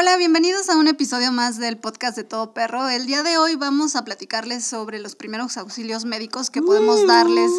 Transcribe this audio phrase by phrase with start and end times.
[0.00, 2.88] Hola, bienvenidos a un episodio más del podcast de Todo Perro.
[2.88, 7.50] El día de hoy vamos a platicarles sobre los primeros auxilios médicos que podemos darles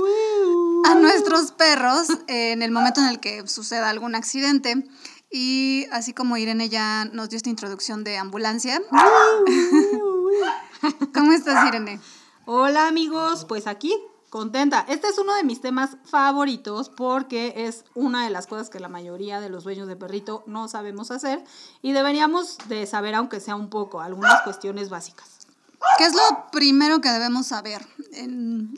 [0.85, 4.87] a nuestros perros en el momento en el que suceda algún accidente.
[5.29, 8.81] Y así como Irene ya nos dio esta introducción de ambulancia.
[11.13, 11.99] ¿Cómo estás, Irene?
[12.45, 13.93] Hola amigos, pues aquí
[14.29, 14.85] contenta.
[14.87, 18.89] Este es uno de mis temas favoritos porque es una de las cosas que la
[18.89, 21.43] mayoría de los dueños de perrito no sabemos hacer
[21.81, 25.39] y deberíamos de saber, aunque sea un poco, algunas cuestiones básicas.
[25.97, 27.85] ¿Qué es lo primero que debemos saber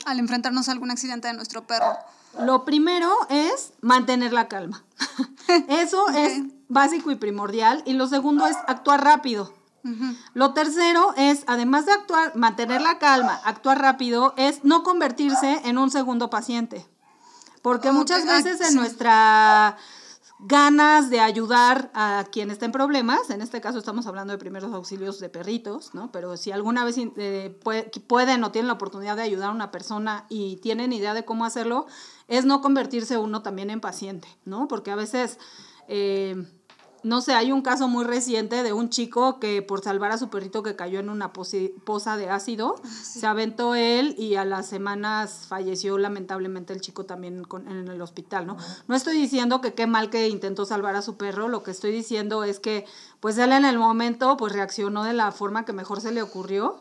[0.06, 1.96] al enfrentarnos a algún accidente de nuestro perro?
[2.40, 4.82] Lo primero es mantener la calma.
[5.68, 7.82] Eso es básico y primordial.
[7.84, 9.52] Y lo segundo es actuar rápido.
[10.34, 15.78] Lo tercero es, además de actuar, mantener la calma, actuar rápido, es no convertirse en
[15.78, 16.86] un segundo paciente.
[17.62, 19.76] Porque muchas veces en nuestra
[20.44, 24.72] ganas de ayudar a quien está en problemas, en este caso estamos hablando de primeros
[24.72, 26.10] auxilios de perritos, ¿no?
[26.10, 27.56] Pero si alguna vez eh,
[28.08, 31.44] pueden o tienen la oportunidad de ayudar a una persona y tienen idea de cómo
[31.44, 31.86] hacerlo,
[32.26, 34.68] es no convertirse uno también en paciente, ¿no?
[34.68, 35.38] Porque a veces...
[35.88, 36.46] Eh,
[37.02, 40.30] no sé, hay un caso muy reciente de un chico que por salvar a su
[40.30, 44.66] perrito que cayó en una poza de ácido, ah, se aventó él y a las
[44.66, 48.56] semanas falleció lamentablemente el chico también en el hospital, ¿no?
[48.86, 51.92] No estoy diciendo que qué mal que intentó salvar a su perro, lo que estoy
[51.92, 52.86] diciendo es que
[53.20, 56.80] pues él en el momento pues reaccionó de la forma que mejor se le ocurrió,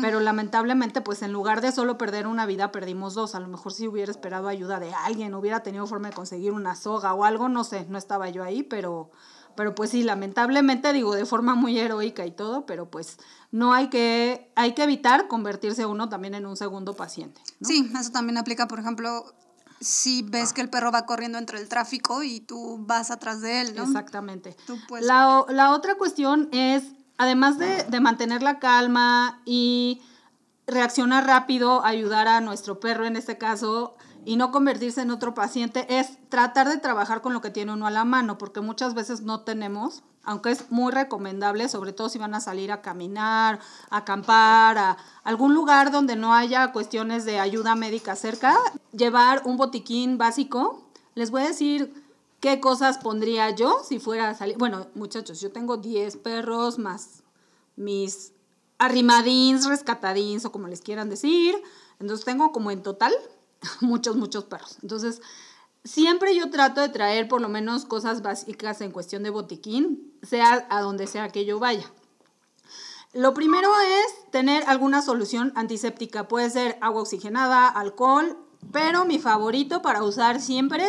[0.00, 3.72] pero lamentablemente pues en lugar de solo perder una vida perdimos dos, a lo mejor
[3.72, 7.48] si hubiera esperado ayuda de alguien, hubiera tenido forma de conseguir una soga o algo,
[7.48, 9.10] no sé, no estaba yo ahí, pero
[9.56, 13.18] pero pues sí, lamentablemente digo de forma muy heroica y todo, pero pues
[13.50, 17.40] no hay que, hay que evitar convertirse uno también en un segundo paciente.
[17.62, 19.34] Sí, eso también aplica, por ejemplo,
[19.80, 23.62] si ves que el perro va corriendo entre el tráfico y tú vas atrás de
[23.62, 23.84] él, ¿no?
[23.84, 24.56] Exactamente.
[25.00, 26.84] la, la, otra cuestión es,
[27.18, 30.02] además de, de mantener la calma y
[30.66, 33.96] reaccionar rápido, ayudar a nuestro perro en este caso,
[34.26, 37.86] y no convertirse en otro paciente es tratar de trabajar con lo que tiene uno
[37.86, 42.18] a la mano, porque muchas veces no tenemos, aunque es muy recomendable, sobre todo si
[42.18, 47.38] van a salir a caminar, a acampar, a algún lugar donde no haya cuestiones de
[47.38, 48.56] ayuda médica cerca,
[48.90, 50.90] llevar un botiquín básico.
[51.14, 51.94] Les voy a decir
[52.40, 54.58] qué cosas pondría yo si fuera a salir.
[54.58, 57.22] Bueno, muchachos, yo tengo 10 perros más
[57.76, 58.32] mis
[58.78, 61.54] arrimadins, rescatadins o como les quieran decir.
[62.00, 63.12] Entonces tengo como en total
[63.80, 64.78] muchos, muchos perros.
[64.82, 65.20] Entonces,
[65.84, 70.66] siempre yo trato de traer por lo menos cosas básicas en cuestión de botiquín, sea
[70.70, 71.90] a donde sea que yo vaya.
[73.12, 76.28] Lo primero es tener alguna solución antiséptica.
[76.28, 78.36] Puede ser agua oxigenada, alcohol,
[78.72, 80.84] pero mi favorito para usar siempre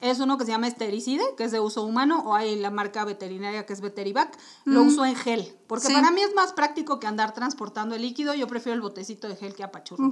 [0.00, 3.04] es uno que se llama estericide, que es de uso humano, o hay la marca
[3.04, 4.36] veterinaria que es Veterivac.
[4.64, 8.34] Lo uso en gel, porque para mí es más práctico que andar transportando el líquido.
[8.34, 10.04] Yo prefiero el botecito de gel que apachurro.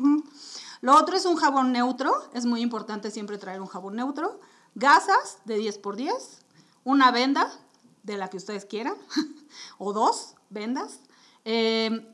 [0.80, 4.40] Lo otro es un jabón neutro, es muy importante siempre traer un jabón neutro.
[4.74, 6.42] Gasas de 10 por 10,
[6.84, 7.50] una venda
[8.02, 8.94] de la que ustedes quieran,
[9.78, 11.00] o dos vendas.
[11.44, 12.12] Eh,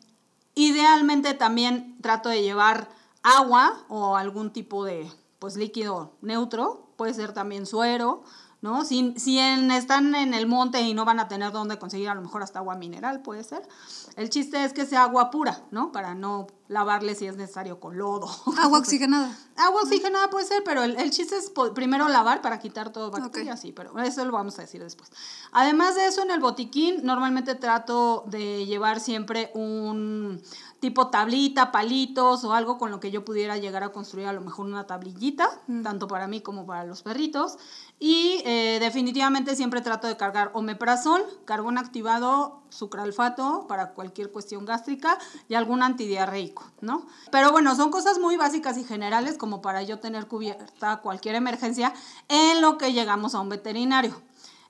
[0.55, 2.89] idealmente también trato de llevar
[3.23, 8.23] agua o algún tipo de pues, líquido neutro, puede ser también suero,
[8.63, 8.85] ¿no?
[8.85, 12.23] Si, si están en el monte y no van a tener dónde conseguir a lo
[12.23, 13.69] mejor hasta agua mineral, puede ser.
[14.17, 15.91] El chiste es que sea agua pura, ¿no?
[15.91, 18.31] Para no lavarle si es necesario con lodo.
[18.63, 19.37] Agua oxigenada.
[19.57, 23.73] agua oxigenada puede ser, pero el, chiste es primero lavar para quitar todo bacteria, sí,
[23.73, 25.11] pero eso lo vamos a decir después.
[25.51, 30.41] Además de eso, en el botiquín normalmente trato de llevar siempre un
[30.83, 34.41] tipo tablita, palitos o algo con lo que yo pudiera llegar a construir a lo
[34.41, 35.83] mejor una tablillita, mm.
[35.83, 37.57] tanto para mí como para los perritos.
[38.01, 45.19] Y eh, definitivamente siempre trato de cargar omeprazol, carbón activado, sucralfato para cualquier cuestión gástrica
[45.49, 47.07] y algún antidiarreico, ¿no?
[47.31, 51.95] Pero bueno, son cosas muy básicas y generales como para yo tener cubierta cualquier emergencia
[52.27, 54.21] en lo que llegamos a un veterinario.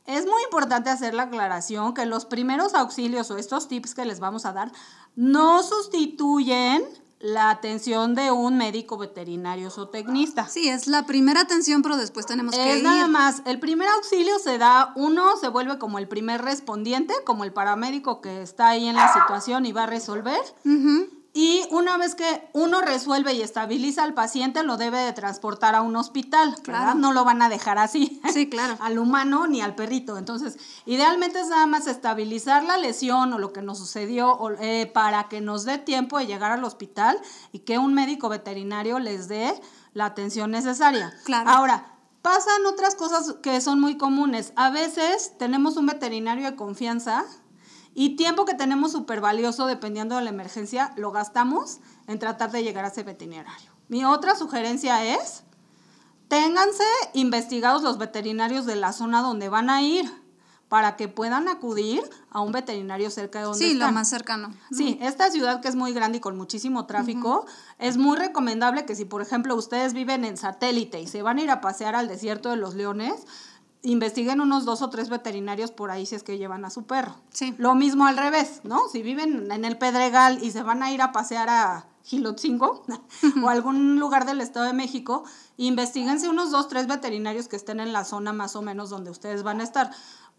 [0.06, 4.20] Es muy importante hacer la aclaración que los primeros auxilios o estos tips que les
[4.20, 4.72] vamos a dar
[5.14, 6.84] no sustituyen
[7.22, 10.48] la atención de un médico veterinario o tecnista.
[10.48, 12.82] Sí, es la primera atención, pero después tenemos que ir.
[12.82, 17.44] nada más, el primer auxilio se da, uno se vuelve como el primer respondiente, como
[17.44, 20.40] el paramédico que está ahí en la situación y va a resolver.
[21.34, 25.80] Y una vez que uno resuelve y estabiliza al paciente, lo debe de transportar a
[25.80, 26.94] un hospital, claro.
[26.94, 28.20] No lo van a dejar así.
[28.30, 28.76] Sí, claro.
[28.80, 30.18] al humano ni al perrito.
[30.18, 35.28] Entonces, idealmente es nada más estabilizar la lesión o lo que nos sucedió eh, para
[35.28, 37.18] que nos dé tiempo de llegar al hospital
[37.50, 39.58] y que un médico veterinario les dé
[39.94, 41.14] la atención necesaria.
[41.24, 41.48] Claro.
[41.48, 44.52] Ahora, pasan otras cosas que son muy comunes.
[44.56, 47.24] A veces tenemos un veterinario de confianza
[47.94, 52.62] Y tiempo que tenemos súper valioso, dependiendo de la emergencia, lo gastamos en tratar de
[52.62, 53.70] llegar a ese veterinario.
[53.88, 55.44] Mi otra sugerencia es,
[56.28, 60.10] ténganse investigados los veterinarios de la zona donde van a ir
[60.72, 62.00] para que puedan acudir
[62.30, 64.54] a un veterinario cerca de donde sí, lo más cercano.
[64.70, 67.44] Sí, esta ciudad que es muy grande y con muchísimo tráfico,
[67.78, 71.42] es muy recomendable que si, por ejemplo, ustedes viven en satélite y se van a
[71.42, 73.26] ir a pasear al desierto de los leones,
[73.82, 77.16] investiguen unos dos o tres veterinarios por ahí si es que llevan a su perro.
[77.30, 77.54] Sí.
[77.58, 78.88] Lo mismo al revés, ¿no?
[78.90, 82.84] Si viven en el Pedregal y se van a ir a pasear a Gilotzingo
[83.42, 85.24] o algún lugar del Estado de México,
[85.56, 89.42] investiguense unos dos, tres veterinarios que estén en la zona más o menos donde ustedes
[89.42, 89.90] van a estar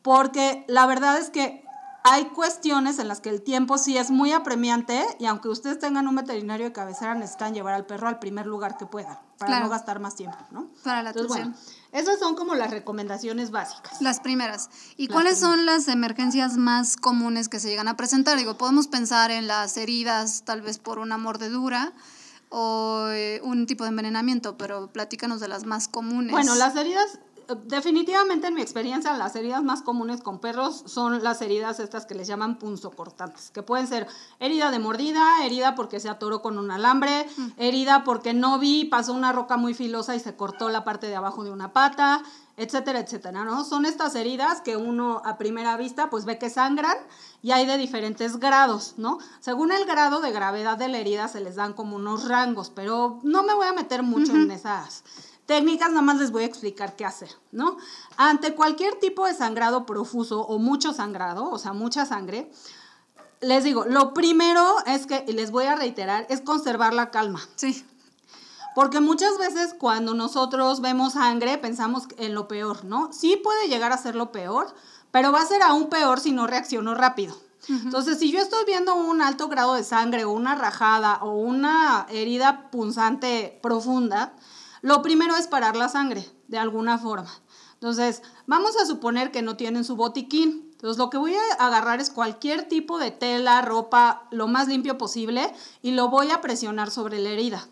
[0.04, 1.64] porque la verdad es que
[2.04, 6.08] hay cuestiones en las que el tiempo sí es muy apremiante y aunque ustedes tengan
[6.08, 9.70] un veterinario de cabecera, necesitan llevar al perro al primer lugar que puedan para no
[9.70, 10.68] gastar más tiempo, ¿no?
[10.84, 11.56] Para la atención.
[11.94, 14.02] Esas son como las recomendaciones básicas.
[14.02, 14.70] Las primeras.
[14.98, 18.36] ¿Y cuáles son las emergencias más comunes que se llegan a presentar?
[18.38, 21.94] Digo, podemos pensar en las heridas, tal vez por una mordedura
[22.50, 26.32] o eh, un tipo de envenenamiento, pero platícanos de las más comunes.
[26.32, 27.20] Bueno, las heridas
[27.66, 32.16] definitivamente en mi experiencia las heridas más comunes con perros son las heridas estas que
[32.16, 34.08] les llaman punzocortantes, que pueden ser
[34.40, 37.48] herida de mordida, herida porque se atoró con un alambre, mm.
[37.58, 41.16] herida porque no vi, pasó una roca muy filosa y se cortó la parte de
[41.16, 42.24] abajo de una pata,
[42.56, 43.64] etcétera, etcétera, ¿no?
[43.64, 46.98] Son estas heridas que uno a primera vista pues ve que sangran
[47.42, 49.18] y hay de diferentes grados, ¿no?
[49.40, 53.20] Según el grado de gravedad de la herida se les dan como unos rangos, pero
[53.24, 55.04] no me voy a meter mucho en esas
[55.46, 57.78] técnicas, nada más les voy a explicar qué hacer, ¿no?
[58.18, 62.52] Ante cualquier tipo de sangrado profuso o mucho sangrado, o sea, mucha sangre,
[63.42, 67.42] les digo, lo primero es que, y les voy a reiterar, es conservar la calma.
[67.56, 67.86] Sí.
[68.76, 73.12] Porque muchas veces cuando nosotros vemos sangre pensamos en lo peor, ¿no?
[73.14, 74.74] Sí puede llegar a ser lo peor,
[75.12, 77.36] pero va a ser aún peor si no reacciono rápido.
[77.70, 82.06] Entonces, si yo estoy viendo un alto grado de sangre o una rajada o una
[82.10, 84.34] herida punzante profunda,
[84.84, 87.32] lo primero es parar la sangre, de alguna forma.
[87.76, 90.72] Entonces, vamos a suponer que no tienen su botiquín.
[90.74, 94.98] Entonces, lo que voy a agarrar es cualquier tipo de tela, ropa, lo más limpio
[94.98, 97.66] posible, y lo voy a presionar sobre la herida.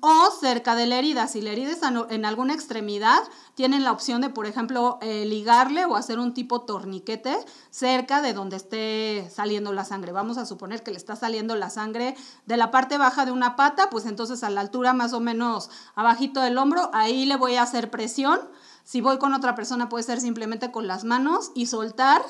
[0.00, 1.26] O cerca de la herida.
[1.26, 3.20] Si la herida está en alguna extremidad,
[3.54, 7.36] tienen la opción de, por ejemplo, eh, ligarle o hacer un tipo torniquete
[7.70, 10.12] cerca de donde esté saliendo la sangre.
[10.12, 12.16] Vamos a suponer que le está saliendo la sangre
[12.46, 15.70] de la parte baja de una pata, pues entonces a la altura más o menos
[15.94, 18.40] abajito del hombro, ahí le voy a hacer presión.
[18.84, 22.22] Si voy con otra persona puede ser simplemente con las manos y soltar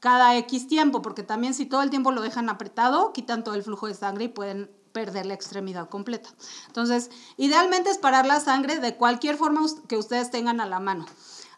[0.00, 3.62] cada X tiempo, porque también si todo el tiempo lo dejan apretado, quitan todo el
[3.62, 6.30] flujo de sangre y pueden perder la extremidad completa.
[6.68, 11.04] Entonces, idealmente es parar la sangre de cualquier forma que ustedes tengan a la mano.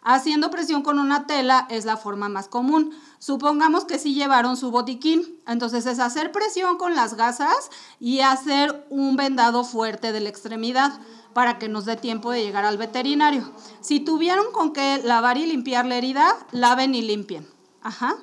[0.02, 2.90] Haciendo presión con una tela es la forma más común.
[3.20, 5.40] Supongamos que sí llevaron su botiquín.
[5.46, 7.70] Entonces es hacer presión con las gasas
[8.00, 10.98] y hacer un vendado fuerte de la extremidad
[11.32, 13.52] para que nos dé tiempo de llegar al veterinario.
[13.80, 17.48] Si tuvieron con qué lavar y limpiar la herida, laven y limpien.
[17.82, 18.16] Ajá.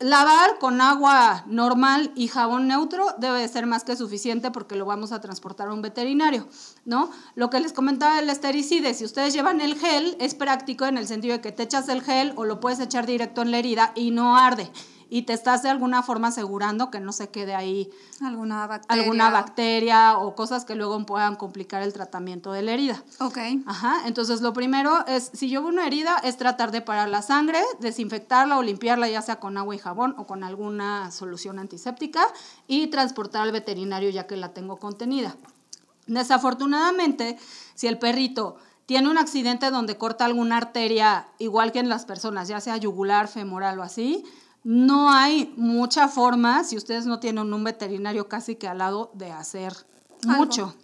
[0.00, 5.10] Lavar con agua normal y jabón neutro debe ser más que suficiente porque lo vamos
[5.10, 6.46] a transportar a un veterinario,
[6.84, 7.10] ¿no?
[7.34, 11.08] Lo que les comentaba del estericide, si ustedes llevan el gel, es práctico en el
[11.08, 13.90] sentido de que te echas el gel o lo puedes echar directo en la herida
[13.96, 14.70] y no arde
[15.10, 17.90] y te estás de alguna forma asegurando que no se quede ahí
[18.22, 23.02] alguna bacteria, alguna bacteria o cosas que luego puedan complicar el tratamiento de la herida.
[23.20, 23.38] Ok.
[23.66, 27.22] Ajá, entonces lo primero es, si yo veo una herida, es tratar de parar la
[27.22, 32.22] sangre, desinfectarla o limpiarla ya sea con agua y jabón o con alguna solución antiséptica
[32.66, 35.36] y transportar al veterinario ya que la tengo contenida.
[36.06, 37.38] Desafortunadamente,
[37.74, 42.48] si el perrito tiene un accidente donde corta alguna arteria, igual que en las personas,
[42.48, 44.24] ya sea yugular, femoral o así,
[44.68, 49.32] no hay mucha forma, si ustedes no tienen un veterinario casi que al lado, de
[49.32, 49.72] hacer
[50.26, 50.74] mucho.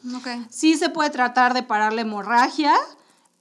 [0.49, 2.73] Sí se puede tratar de parar la hemorragia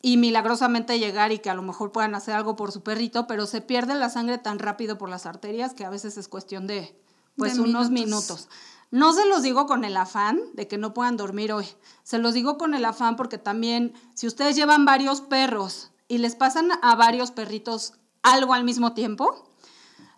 [0.01, 3.45] y milagrosamente llegar y que a lo mejor puedan hacer algo por su perrito, pero
[3.45, 6.93] se pierde la sangre tan rápido por las arterias que a veces es cuestión de
[7.37, 8.49] pues unos minutos.
[8.91, 11.67] No se los digo con el afán de que no puedan dormir hoy.
[12.03, 16.35] Se los digo con el afán porque también si ustedes llevan varios perros y les
[16.35, 19.52] pasan a varios perritos algo al mismo tiempo,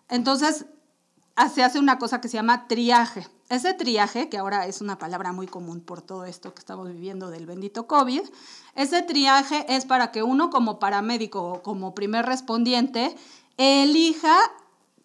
[0.08, 0.66] entonces,
[1.52, 3.26] se hace una cosa que se llama triaje.
[3.48, 7.30] Ese triaje, que ahora es una palabra muy común por todo esto que estamos viviendo
[7.30, 8.22] del bendito COVID,
[8.74, 13.14] ese triaje es para que uno como paramédico o como primer respondiente
[13.56, 14.36] elija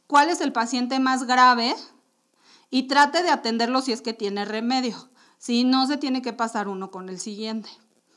[0.07, 1.75] cuál es el paciente más grave
[2.69, 5.09] y trate de atenderlo si es que tiene remedio.
[5.37, 7.69] Si no, se tiene que pasar uno con el siguiente.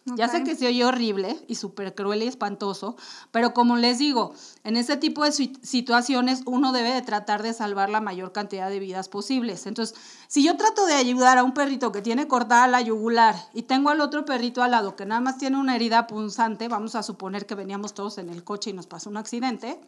[0.07, 2.95] Ya sé que se oye horrible y súper cruel y espantoso,
[3.31, 7.89] pero como les digo, en ese tipo de situaciones uno debe de tratar de salvar
[7.89, 9.67] la mayor cantidad de vidas posibles.
[9.67, 9.97] Entonces,
[10.29, 13.89] si yo trato de ayudar a un perrito que tiene cortada la yugular y tengo
[13.89, 17.47] al otro perrito al lado que nada más tiene una herida punzante, vamos a suponer
[17.47, 19.81] que veníamos todos en el coche y nos pasó un accidente,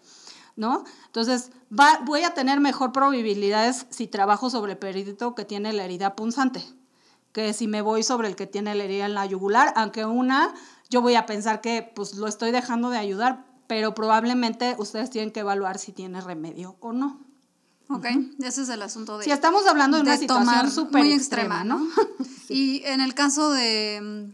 [0.57, 0.85] ¿no?
[1.05, 5.85] Entonces, va, voy a tener mejor probabilidades si trabajo sobre el perrito que tiene la
[5.85, 6.65] herida punzante
[7.37, 10.55] que si me voy sobre el que tiene la herida en la yugular, aunque una,
[10.89, 15.33] yo voy a pensar que pues lo estoy dejando de ayudar, pero probablemente ustedes tienen
[15.33, 17.21] que evaluar si tiene remedio o no.
[17.91, 18.07] Ok,
[18.39, 19.25] ese es el asunto de...
[19.25, 21.87] Si estamos hablando de, una situación súper extrema, ¿no?
[22.49, 24.33] Y en el caso de,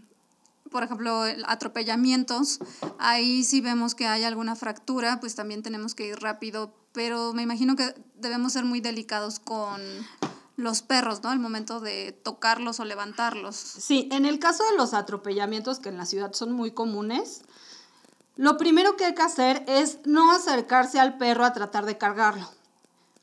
[0.70, 2.60] por ejemplo, atropellamientos,
[3.00, 7.42] ahí sí vemos que hay alguna fractura, pues también tenemos que ir rápido, pero me
[7.42, 9.80] imagino que debemos ser muy delicados con
[10.56, 11.30] los perros, ¿no?
[11.30, 13.56] Al momento de tocarlos o levantarlos.
[13.56, 17.42] Sí, en el caso de los atropellamientos que en la ciudad son muy comunes,
[18.36, 22.48] lo primero que hay que hacer es no acercarse al perro a tratar de cargarlo.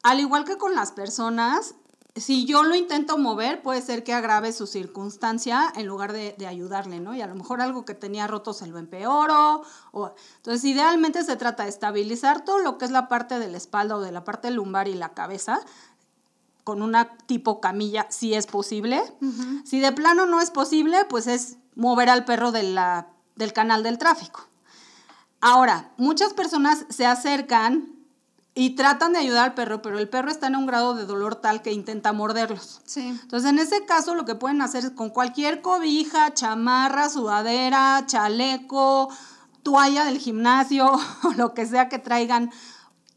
[0.03, 1.75] Al igual que con las personas,
[2.15, 6.99] si yo lo intento mover, puede ser que agrave su circunstancia en lugar de, ayudarle,
[6.99, 7.15] ¿no?
[7.15, 9.63] Y a lo mejor algo que tenía roto se lo empeoro.
[9.91, 10.13] O...
[10.37, 13.97] Entonces, idealmente se trata de estabilizar todo lo que es la parte de la espalda
[13.97, 15.59] o de la parte lumbar y la cabeza,
[16.69, 19.01] con una tipo camilla si es posible.
[19.65, 23.81] Si de plano no es posible, pues es mover al perro de la, del canal
[23.81, 24.47] del tráfico.
[25.41, 27.91] Ahora, muchas personas se acercan
[28.53, 31.37] y tratan de ayudar al perro, pero el perro está en un grado de dolor
[31.37, 32.81] tal que intenta morderlos.
[32.95, 39.09] Entonces, en ese caso, lo que pueden hacer es con cualquier cobija, chamarra, sudadera, chaleco,
[39.63, 40.91] toalla del gimnasio,
[41.35, 42.51] lo que sea que traigan,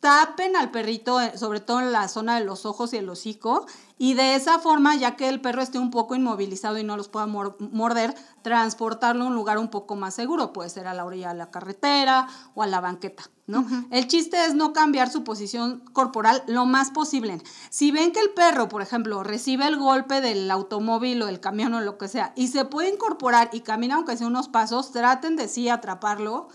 [0.03, 3.67] tapen al perrito, eh, sobre todo en la zona de los ojos y el hocico,
[3.99, 7.07] y de esa forma, ya que el perro esté un poco inmovilizado y no los
[7.07, 11.29] pueda morder, transportarlo a un lugar un poco más seguro, puede ser a la orilla
[11.29, 13.65] de la carretera o a la banqueta, ¿no?
[13.93, 17.41] El chiste es no cambiar su posición corporal lo más posible.
[17.71, 21.75] Si ven que el perro, por ejemplo, recibe el golpe del automóvil o el camión
[21.75, 25.37] o lo que sea, y se puede incorporar y caminar aunque sea unos pasos, traten
[25.37, 26.49] de sí atraparlo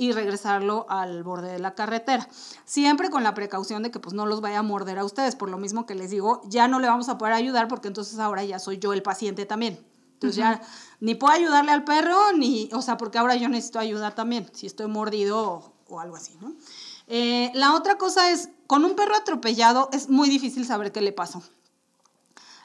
[0.00, 2.26] y regresarlo al borde de la carretera.
[2.64, 5.50] Siempre con la precaución de que pues no los vaya a morder a ustedes, por
[5.50, 8.42] lo mismo que les digo, ya no le vamos a poder ayudar porque entonces ahora
[8.42, 9.78] ya soy yo el paciente también.
[10.14, 10.62] Entonces ya
[11.00, 14.66] ni puedo ayudarle al perro, ni, o sea, porque ahora yo necesito ayuda también, si
[14.66, 16.54] estoy mordido o, algo así, ¿no?
[17.06, 21.12] Eh, la otra cosa es, con un perro atropellado es muy difícil saber qué le
[21.12, 21.42] pasó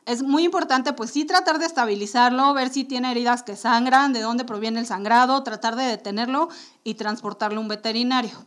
[0.06, 4.22] es muy importante pues sí tratar de estabilizarlo, ver si tiene heridas que sangran, de
[4.22, 6.50] dónde proviene el sangrado, tratar de detenerlo
[6.84, 8.46] y transportarlo a un veterinario.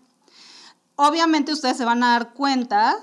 [0.97, 2.97] Obviamente ustedes se van a dar cuenta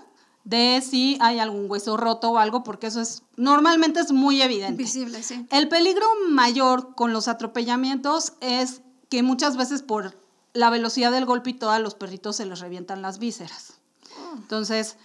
[0.46, 4.84] de si hay algún hueso roto o algo, porque eso es normalmente es muy evidente.
[4.84, 5.46] Visible, sí.
[5.50, 10.18] El peligro mayor con los atropellamientos es que muchas veces por
[10.54, 13.74] la velocidad del golpe y todo a los perritos se les revientan las vísceras.
[14.18, 14.36] Oh.
[14.38, 14.98] Entonces,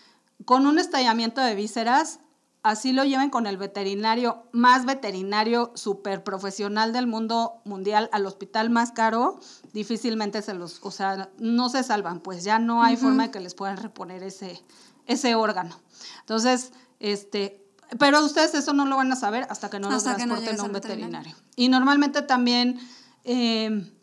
[0.45, 2.21] con un estallamiento de vísceras,
[2.63, 8.71] así lo lleven con el veterinario más veterinario super profesional del mundo mundial al hospital
[8.71, 9.41] más caro,
[9.73, 13.41] difícilmente se los, o sea, no se salvan, pues ya no hay forma de que
[13.41, 14.63] les puedan reponer ese,
[15.07, 15.81] ese órgano.
[16.21, 17.65] Entonces, este,
[17.99, 20.73] pero ustedes eso no lo van a saber hasta que no lo transporten a un
[20.73, 21.37] veterinario.
[21.57, 22.79] Y normalmente también...
[23.25, 23.97] Eh,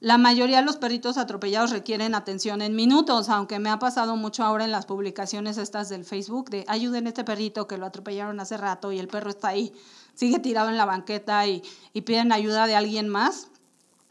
[0.00, 4.42] la mayoría de los perritos atropellados requieren atención en minutos, aunque me ha pasado mucho
[4.42, 8.40] ahora en las publicaciones estas del Facebook de ayuden a este perrito que lo atropellaron
[8.40, 9.74] hace rato y el perro está ahí,
[10.14, 13.48] sigue tirado en la banqueta y, piden ayuda de alguien más.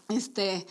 [0.09, 0.67] Este,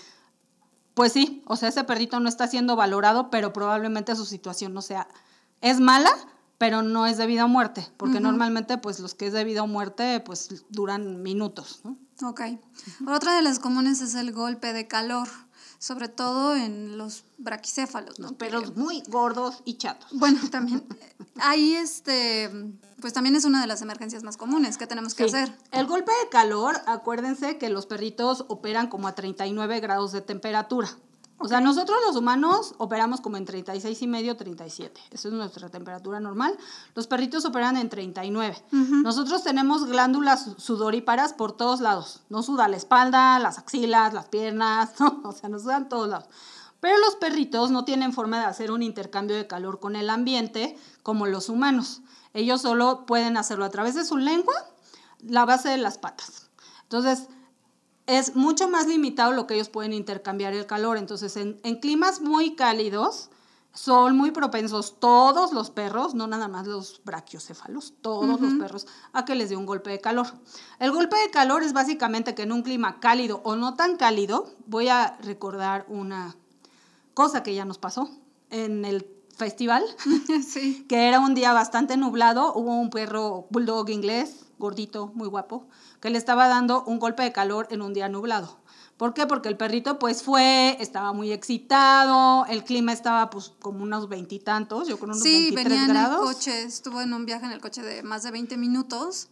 [0.95, 4.83] pues sí, o sea, ese perrito no está siendo valorado, pero probablemente su situación no
[4.83, 5.09] sea,
[5.61, 6.13] es mala,
[6.59, 10.21] pero no es debido a muerte, porque normalmente pues los que es debido a muerte
[10.21, 11.97] pues duran minutos, ¿no?
[12.23, 12.41] Ok.
[13.07, 15.29] Otra de las comunes es el golpe de calor,
[15.79, 18.33] sobre todo en los braquicéfalos, ¿no?
[18.33, 20.11] Pero muy gordos y chatos.
[20.13, 20.85] Bueno, también.
[21.41, 22.51] ahí, este,
[23.01, 25.57] pues también es una de las emergencias más comunes que tenemos que hacer.
[25.71, 30.89] El golpe de calor, acuérdense que los perritos operan como a 39 grados de temperatura.
[31.41, 35.01] O sea, nosotros los humanos operamos como en 36 y medio, 37.
[35.13, 36.59] Esa es nuestra temperatura normal.
[36.97, 38.61] Los perritos operan en 39.
[38.73, 42.23] Nosotros tenemos glándulas sudoríparas por todos lados.
[42.29, 44.91] Nos suda la espalda, las axilas, las piernas,
[45.25, 46.27] o sea, nos sudan todos lados.
[46.81, 50.77] Pero los perritos no tienen forma de hacer un intercambio de calor con el ambiente
[51.05, 52.03] como los humanos.
[52.35, 54.55] Ellos solo pueden hacerlo a través de su lengua,
[55.21, 56.51] la base de las patas.
[56.83, 57.29] Entonces,
[58.09, 60.97] es mucho más limitado lo que ellos pueden intercambiar el calor.
[60.97, 63.29] Entonces, en, climas muy cálidos,
[63.75, 69.27] son muy propensos todos los perros, no nada más los brachiocéfalos, todos los perros, a
[69.27, 70.27] que les dé un golpe de calor.
[70.79, 74.49] El golpe de calor es básicamente que en un clima cálido o no tan cálido,
[74.67, 76.35] voy a recordar una
[77.13, 78.09] cosa que ya nos pasó
[78.49, 79.85] en el festival,
[80.89, 85.69] que era un día bastante nublado, hubo un perro bulldog inglés, gordito, muy guapo,
[86.01, 88.59] que le estaba dando un golpe de calor en un día nublado.
[88.97, 89.27] ¿Por qué?
[89.27, 94.89] Porque el perrito pues fue, estaba muy excitado, el clima estaba pues como unos veintitantos,
[94.89, 96.23] yo con unos sí, 23 venía grados.
[96.23, 99.29] en el coche, estuvo en un viaje en el coche de más de 20 minutos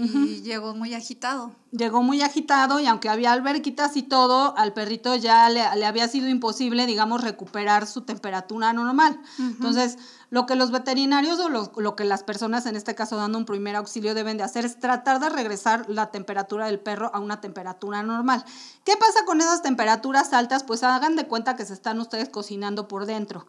[0.00, 1.52] y llegó muy agitado.
[1.72, 6.28] Llegó muy agitado y aunque había alberquitas y todo, al perrito ya le, había sido
[6.28, 9.20] imposible, digamos, recuperar su temperatura normal.
[9.38, 9.98] Entonces,
[10.30, 13.44] lo que los veterinarios o lo, lo, que las personas, en este caso dando un
[13.44, 17.40] primer auxilio, deben de hacer es tratar de regresar la temperatura del perro a una
[17.40, 18.44] temperatura normal.
[18.84, 20.62] ¿Qué pasa con esas temperaturas altas?
[20.62, 23.46] Pues hagan de cuenta que se están ustedes cocinando por dentro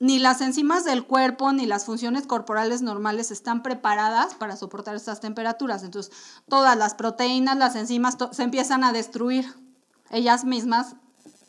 [0.00, 5.20] ni las enzimas del cuerpo ni las funciones corporales normales están preparadas para soportar estas
[5.20, 5.84] temperaturas.
[5.84, 6.12] Entonces,
[6.48, 9.54] todas las proteínas, las enzimas se empiezan a destruir
[10.10, 10.96] ellas mismas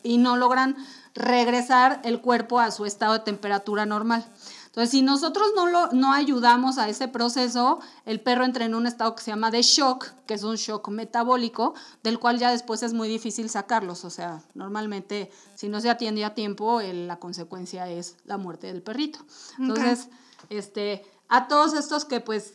[0.04, 0.76] y no logran
[1.14, 4.26] regresar el cuerpo a su estado de temperatura normal.
[4.72, 8.88] Entonces, si nosotros no, lo, no ayudamos a ese proceso, el perro entra en un
[8.88, 11.74] estado que se llama de shock, que es un shock metabólico,
[12.04, 14.06] del cual ya después es muy difícil sacarlos.
[14.06, 18.82] O sea, normalmente, si no se atiende a tiempo, la consecuencia es la muerte del
[18.82, 19.20] perrito.
[19.60, 20.08] Entonces,
[20.50, 22.54] este, a todos estos que pues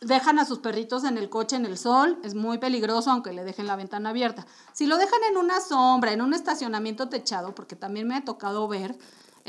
[0.00, 3.42] dejan a sus perritos en el coche en el sol, es muy peligroso aunque le
[3.42, 4.46] dejen la ventana abierta.
[4.74, 8.68] Si lo dejan en una sombra, en un estacionamiento techado, porque también me ha tocado
[8.68, 8.98] ver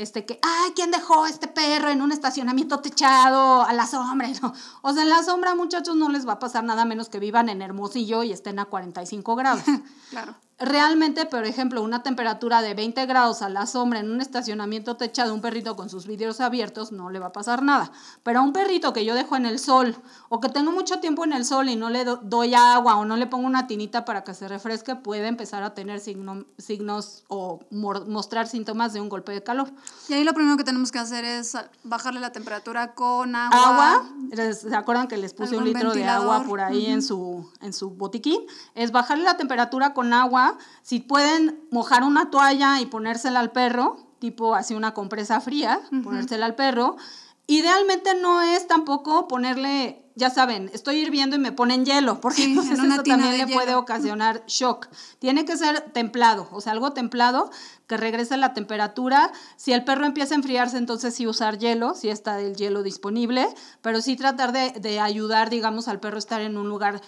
[0.00, 4.28] este que, ay, ¿quién dejó este perro en un estacionamiento techado a la sombra?
[4.82, 7.48] O sea, en la sombra, muchachos, no les va a pasar nada menos que vivan
[7.48, 9.62] en Hermosillo y estén a 45 grados.
[10.10, 10.34] claro.
[10.62, 15.32] Realmente, por ejemplo, una temperatura de 20 grados a la sombra en un estacionamiento techado,
[15.32, 17.90] un perrito con sus vidrios abiertos, no le va a pasar nada.
[18.22, 19.96] Pero a un perrito que yo dejo en el sol
[20.28, 23.16] o que tengo mucho tiempo en el sol y no le doy agua o no
[23.16, 28.46] le pongo una tinita para que se refresque, puede empezar a tener signos o mostrar
[28.46, 29.70] síntomas de un golpe de calor.
[30.10, 33.94] Y ahí lo primero que tenemos que hacer es bajarle la temperatura con agua.
[33.94, 37.72] Agua, ¿se acuerdan que les puse un litro de agua por ahí en, su, en
[37.72, 38.42] su botiquín?
[38.74, 40.49] Es bajarle la temperatura con agua
[40.82, 46.46] si pueden mojar una toalla y ponérsela al perro, tipo así una compresa fría, ponérsela
[46.46, 46.96] al perro.
[47.46, 52.78] Idealmente no es tampoco ponerle, ya saben, estoy hirviendo y me ponen hielo, porque entonces
[52.78, 54.86] eso también le puede ocasionar shock.
[55.18, 57.50] Tiene que ser templado, o sea, algo templado
[57.88, 59.32] que regrese la temperatura.
[59.56, 63.48] Si el perro empieza a enfriarse, entonces sí usar hielo, si está el hielo disponible,
[63.82, 67.00] pero sí tratar de, de ayudar, digamos, al perro a estar en un lugar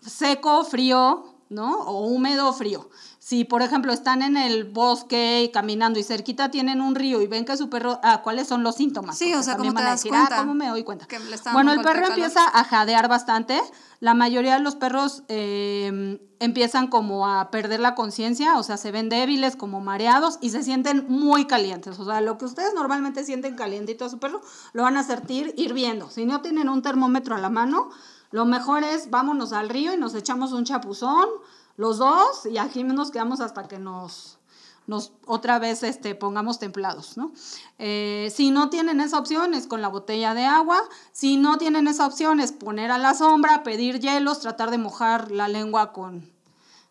[0.00, 1.80] seco, frío, ¿no?
[1.80, 2.88] O húmedo o frío.
[3.18, 7.44] Si, por ejemplo, están en el bosque caminando y cerquita tienen un río y ven
[7.44, 9.18] que su perro, ah, ¿cuáles son los síntomas?
[9.18, 11.06] Sí, o sea, ¿cómo te das ah, ¿cómo me doy cuenta?
[11.52, 13.60] Bueno, el perro empieza a jadear bastante.
[13.98, 18.92] La mayoría de los perros em, empiezan como a perder la conciencia, o sea, se
[18.92, 21.98] ven débiles, como mareados y se sienten muy calientes.
[21.98, 24.40] O sea, lo que ustedes normalmente sienten calientito a su perro,
[24.72, 26.08] lo van a sentir hirviendo.
[26.10, 27.90] Si no tienen un termómetro a la mano,
[28.30, 31.28] lo mejor es vámonos al río y nos echamos un chapuzón,
[31.76, 34.38] los dos, y aquí nos quedamos hasta que nos,
[34.86, 37.32] nos otra vez este, pongamos templados, ¿no?
[37.78, 40.80] Eh, si no tienen esa opción es con la botella de agua,
[41.12, 45.30] si no tienen esa opción es poner a la sombra, pedir hielos, tratar de mojar
[45.30, 46.30] la lengua con,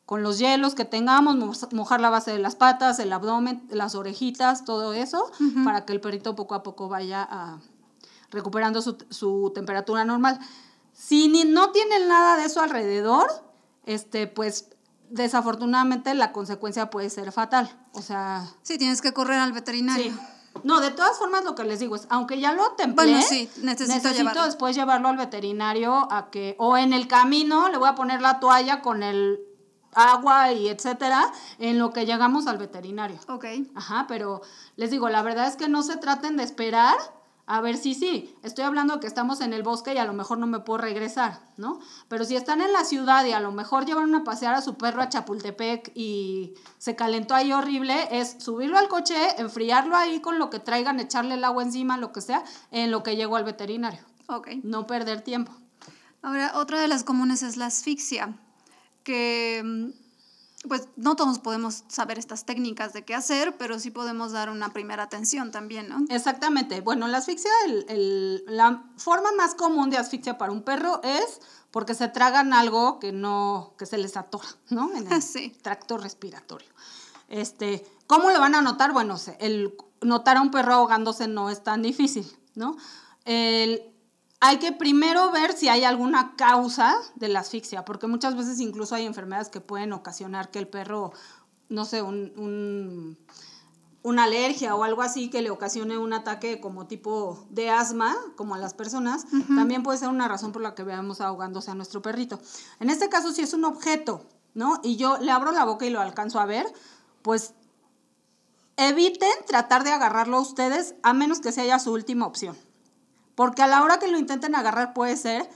[0.06, 1.38] con los hielos que tengamos,
[1.72, 5.30] mojar la base de las patas, el abdomen, las orejitas, todo eso,
[5.64, 7.60] para que el perrito poco a poco vaya a,
[8.32, 10.40] recuperando su, su temperatura normal.
[11.00, 13.28] Si no tienen nada de eso alrededor,
[13.86, 14.68] este, pues
[15.10, 17.70] desafortunadamente la consecuencia puede ser fatal.
[17.94, 18.46] O sea.
[18.64, 20.14] Sí, tienes que correr al veterinario.
[20.64, 23.50] No, de todas formas lo que les digo es, aunque ya lo templé, bueno, sí,
[23.62, 28.22] necesito, después llevarlo al veterinario a que, o en el camino le voy a poner
[28.22, 29.40] la toalla con el
[29.94, 33.18] agua y etcétera, en lo que llegamos al veterinario.
[33.30, 33.46] Ok.
[33.74, 34.42] Ajá, pero
[34.76, 36.98] les digo, la verdad es que no se traten de esperar
[37.50, 40.38] a ver si sí, estoy hablando que estamos en el bosque y a lo mejor
[40.38, 41.80] no me puedo regresar, ¿no?
[42.08, 44.76] Pero si están en la ciudad y a lo mejor llevan a pasear a su
[44.76, 50.38] perro a Chapultepec y se calentó ahí horrible, es subirlo al coche, enfriarlo ahí con
[50.38, 53.46] lo que traigan, echarle el agua encima, lo que sea, en lo que llego al
[53.46, 54.02] veterinario.
[54.28, 54.50] Ok.
[54.62, 55.52] No perder tiempo.
[56.22, 58.38] Ahora, otra de las comunes es la asfixia,
[59.04, 59.90] que mm,
[60.68, 64.74] pues no todos podemos saber estas técnicas de qué hacer, pero sí podemos dar una
[64.74, 66.04] primera atención también, ¿no?
[66.10, 66.82] Exactamente.
[66.82, 67.52] Bueno, la asfixia,
[67.88, 71.40] el, la forma más común de asfixia para un perro es
[71.72, 74.94] porque se tragan algo que no, que se les atora, ¿no?
[74.96, 76.70] En el tracto respiratorio.
[77.30, 78.92] Este, ¿Cómo lo van a notar?
[78.92, 82.76] Bueno, el, notar a un perro ahogándose no es tan difícil, ¿no?
[84.42, 88.96] Hay que primero ver si hay alguna causa de la asfixia, porque muchas veces incluso
[88.96, 91.12] hay enfermedades que pueden ocasionar que el perro,
[91.68, 93.18] no sé, un,
[94.02, 98.56] una alergia o algo así que le ocasione un ataque como tipo de asma, como
[98.56, 102.02] a las personas, también puede ser una razón por la que veamos ahogándose a nuestro
[102.02, 102.40] perrito.
[102.80, 104.80] En este caso, si es un objeto, ¿no?
[104.84, 106.66] Y yo le abro la boca y lo alcanzo a ver,
[107.24, 107.54] pues
[108.78, 112.56] eviten tratar de agarrarlo a ustedes a menos que sea su última opción.
[113.40, 115.50] Porque a la hora que lo intenten agarrar puede ser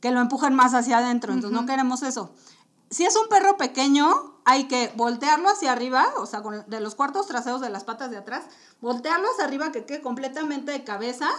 [0.00, 2.34] que lo empujen más hacia adentro, entonces no queremos eso.
[2.90, 7.26] Si es un perro pequeño, hay que voltearlo hacia arriba, o sea, de los cuartos
[7.26, 8.44] traseros de las patas de atrás,
[8.82, 11.30] voltearlo hacia arriba que quede completamente de cabeza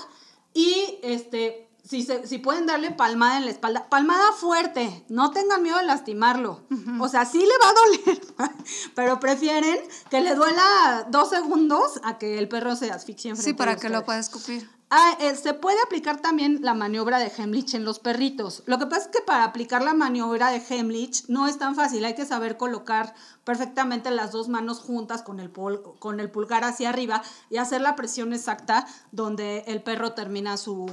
[0.52, 5.78] y este si, si pueden darle palmada en la espalda, palmada fuerte, no tengan miedo
[5.78, 6.62] de lastimarlo.
[7.00, 8.56] O sea, sí le va a doler,
[8.96, 9.78] pero prefieren
[10.10, 13.90] que le duela dos segundos a que el perro se asfixie en Sí, para que
[13.90, 14.68] lo pueda escupir.
[14.96, 18.62] Ah, eh, se puede aplicar también la maniobra de Hemlich en los perritos.
[18.68, 22.06] Lo que pasa es que para aplicar la maniobra de Hemlich no es tan fácil.
[22.06, 26.90] Hay que saber colocar perfectamente las dos manos juntas con el, con el pulgar hacia
[26.90, 30.86] arriba y hacer la presión exacta donde el perro termina su,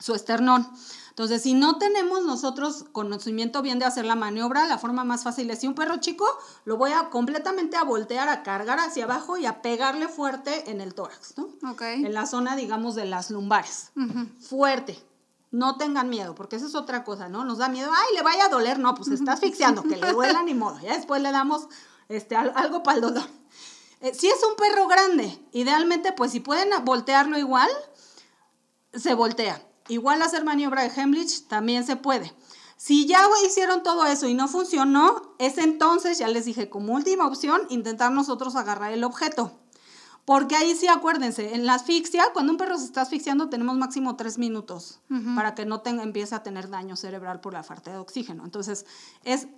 [0.00, 0.68] su esternón.
[1.18, 5.50] Entonces, si no tenemos nosotros conocimiento bien de hacer la maniobra, la forma más fácil
[5.50, 6.24] es si un perro chico
[6.64, 10.80] lo voy a completamente a voltear, a cargar hacia abajo y a pegarle fuerte en
[10.80, 11.48] el tórax, ¿no?
[11.68, 11.82] Ok.
[11.82, 13.90] En la zona, digamos, de las lumbares.
[14.38, 14.96] Fuerte.
[15.50, 17.44] No tengan miedo, porque eso es otra cosa, ¿no?
[17.44, 20.42] Nos da miedo, ay, le vaya a doler, no, pues está asfixiando, que le duela
[20.44, 20.78] ni modo.
[20.78, 21.66] Ya después le damos
[22.08, 23.28] este, algo para el dolor.
[24.02, 27.70] Eh, si es un perro grande, idealmente, pues si pueden voltearlo igual,
[28.92, 32.34] se voltea Igual hacer maniobra de Hemlich también se puede.
[32.76, 37.26] Si ya hicieron todo eso y no funcionó, es entonces, ya les dije, como última
[37.26, 39.58] opción, intentar nosotros agarrar el objeto.
[40.24, 44.14] Porque ahí sí, acuérdense, en la asfixia, cuando un perro se está asfixiando, tenemos máximo
[44.14, 45.00] tres minutos
[45.34, 48.44] para que no tenga, empiece a tener daño cerebral por la falta de oxígeno.
[48.44, 48.84] Entonces,
[49.24, 49.48] es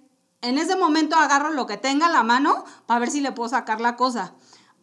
[0.43, 3.49] en ese momento agarro lo que tenga a la mano para ver si le puedo
[3.49, 4.35] sacar la cosa.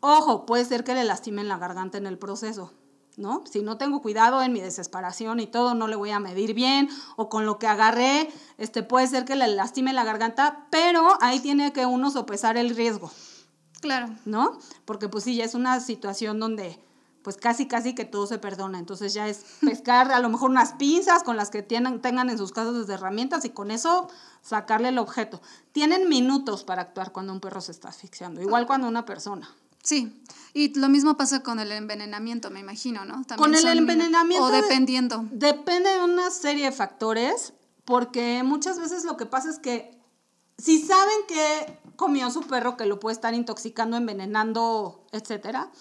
[0.02, 2.74] Ojo, puede ser que le lastimen la garganta en el proceso.
[3.18, 3.44] ¿No?
[3.52, 6.88] Si no tengo cuidado en mi desesperación y todo, no le voy a medir bien
[7.16, 11.40] o con lo que agarré, este, puede ser que le lastime la garganta, pero ahí
[11.40, 13.12] tiene que uno sopesar el riesgo.
[13.82, 14.10] Claro.
[14.26, 14.58] ¿No?
[14.86, 16.80] Porque pues sí, ya es una situación donde
[17.28, 18.80] pues casi casi que todo se perdona.
[18.80, 22.38] Entonces ya es pescar a lo mejor unas pinzas con las que tienen, tengan en
[22.38, 24.08] sus casas desde herramientas y con eso
[24.42, 25.42] sacarle el objeto.
[25.74, 29.50] Tienen minutos para actuar cuando un perro se está asfixiando, igual cuando una persona.
[29.88, 30.22] Sí,
[30.54, 33.24] y lo mismo pasa con el envenenamiento, me imagino, ¿no?
[33.38, 34.46] con el envenenamiento.
[34.46, 35.24] O dependiendo.
[35.32, 37.54] depende de una serie de factores,
[37.86, 39.98] porque muchas veces lo que pasa es que
[40.58, 45.72] si saben que comió su perro que lo puede estar intoxicando, envenenando, etcétera,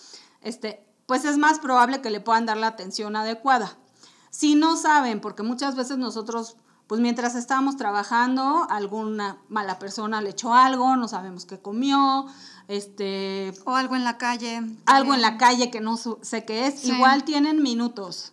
[0.40, 3.76] este, pues es más probable que le puedan dar la atención adecuada.
[4.30, 10.30] Si no saben, porque muchas veces nosotros pues mientras estábamos trabajando, alguna mala persona le
[10.30, 12.26] echó algo, no sabemos qué comió,
[12.68, 13.52] este...
[13.64, 14.62] O algo en la calle.
[14.86, 16.84] Algo en la calle que no sé qué es.
[16.84, 18.32] Igual tienen minutos.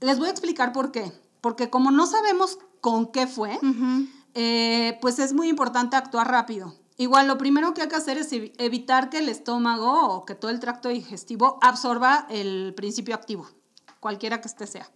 [0.00, 1.12] Les voy a explicar por qué.
[1.40, 3.58] Porque como no sabemos con qué fue,
[4.34, 6.74] eh, pues es muy importante actuar rápido.
[6.98, 10.50] Igual lo primero que hay que hacer es evitar que el estómago o que todo
[10.50, 13.48] el tracto digestivo absorba el principio activo,
[13.98, 14.88] cualquiera que este sea.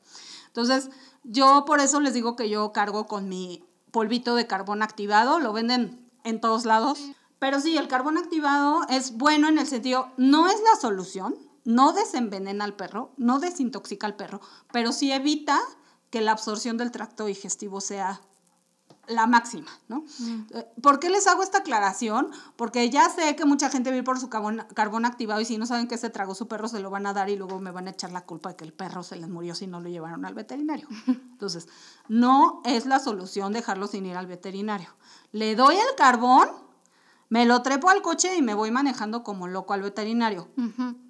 [0.56, 0.88] Entonces,
[1.22, 5.52] yo por eso les digo que yo cargo con mi polvito de carbón activado, lo
[5.52, 6.98] venden en todos lados.
[7.38, 11.92] Pero sí, el carbón activado es bueno en el sentido, no es la solución, no
[11.92, 14.40] desenvenena al perro, no desintoxica al perro,
[14.72, 15.60] pero sí evita
[16.08, 18.22] que la absorción del tracto digestivo sea
[19.08, 20.04] la máxima, ¿no?
[20.18, 20.46] Mm.
[20.50, 22.30] Eh, ¿Por qué les hago esta aclaración?
[22.56, 25.66] Porque ya sé que mucha gente viene por su carbón, carbón, activado y si no
[25.66, 27.86] saben que se tragó su perro se lo van a dar y luego me van
[27.88, 30.24] a echar la culpa de que el perro se les murió si no lo llevaron
[30.24, 30.88] al veterinario.
[31.06, 31.68] Entonces,
[32.08, 34.88] no es la solución dejarlo sin ir al veterinario.
[35.32, 36.48] Le doy el carbón,
[37.28, 40.48] me lo trepo al coche y me voy manejando como loco al veterinario.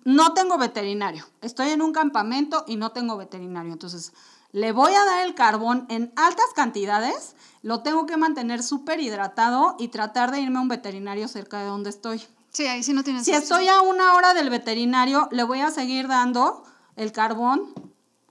[0.05, 1.27] No tengo veterinario.
[1.43, 3.73] Estoy en un campamento y no tengo veterinario.
[3.73, 4.13] Entonces,
[4.57, 9.77] le voy a dar el carbón en altas cantidades, lo tengo que mantener súper hidratado
[9.79, 12.23] y tratar de irme a un veterinario cerca de donde estoy.
[12.53, 13.27] Sí, ahí sí no tienes.
[13.27, 16.65] Si estoy a una hora del veterinario, le voy a seguir dando
[16.97, 17.75] el carbón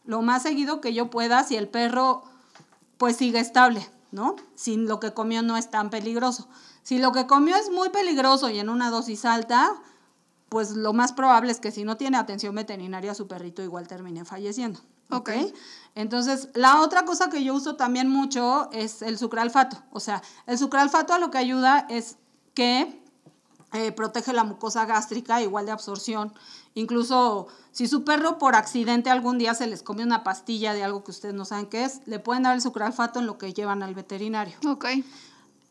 [0.04, 2.24] lo más seguido que yo pueda si el perro
[2.98, 4.36] pues sigue estable, ¿no?
[4.56, 6.48] Si lo que comió no es tan peligroso.
[6.82, 9.76] Si lo que comió es muy peligroso y en una dosis alta,
[10.56, 14.24] pues lo más probable es que si no tiene atención veterinaria, su perrito igual termine
[14.24, 14.80] falleciendo.
[15.10, 15.32] ¿Ok?
[15.96, 19.84] Entonces, la otra cosa que yo uso también mucho es el sucralfato.
[19.92, 22.16] O sea, el sucralfato a lo que ayuda es
[22.54, 23.04] que
[23.74, 26.32] eh, protege la mucosa gástrica, igual de absorción.
[26.74, 31.04] Incluso si su perro por accidente algún día se les come una pastilla de algo
[31.04, 33.84] que ustedes no saben qué es, le pueden dar el sucralfato en lo que llevan
[33.84, 34.56] al veterinario.
[34.66, 34.86] Ok.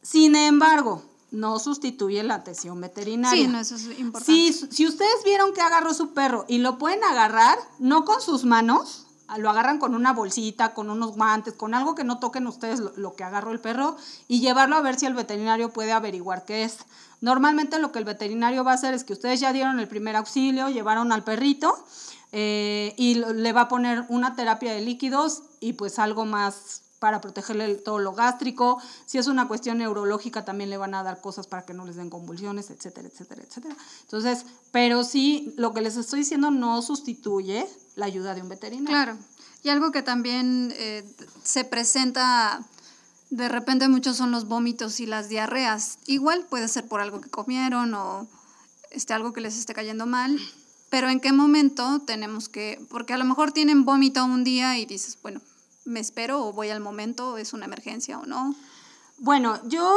[0.02, 1.02] Sin embargo,
[1.34, 3.44] no sustituye la atención veterinaria.
[3.44, 4.32] Sí, no, eso es importante.
[4.32, 8.44] Si, si ustedes vieron que agarró su perro y lo pueden agarrar, no con sus
[8.44, 9.06] manos,
[9.38, 12.92] lo agarran con una bolsita, con unos guantes, con algo que no toquen ustedes lo,
[12.96, 13.96] lo, que agarró el perro
[14.28, 16.78] y llevarlo a ver si el veterinario puede averiguar qué es.
[17.20, 20.14] Normalmente lo que el veterinario va a hacer es que ustedes ya dieron el primer
[20.14, 21.74] auxilio, llevaron al perrito
[22.32, 27.20] eh, y le va a poner una terapia de líquidos y pues algo más para
[27.20, 28.80] protegerle todo lo gástrico.
[29.06, 31.96] Si es una cuestión neurológica, también le van a dar cosas para que no les
[31.96, 33.76] den convulsiones, etcétera, etcétera, etcétera.
[34.02, 38.88] Entonces, pero sí, lo que les estoy diciendo no sustituye la ayuda de un veterinario.
[38.88, 39.18] Claro.
[39.62, 41.04] Y algo que también eh,
[41.42, 42.64] se presenta
[43.30, 45.98] de repente muchos son los vómitos y las diarreas.
[46.06, 48.28] Igual puede ser por algo que comieron o
[48.90, 50.38] este, algo que les esté cayendo mal.
[50.88, 54.86] Pero en qué momento tenemos que, porque a lo mejor tienen vómito un día y
[54.86, 55.40] dices, bueno,
[55.84, 58.54] me espero o voy al momento, es una emergencia o no.
[59.18, 59.90] Bueno, yo,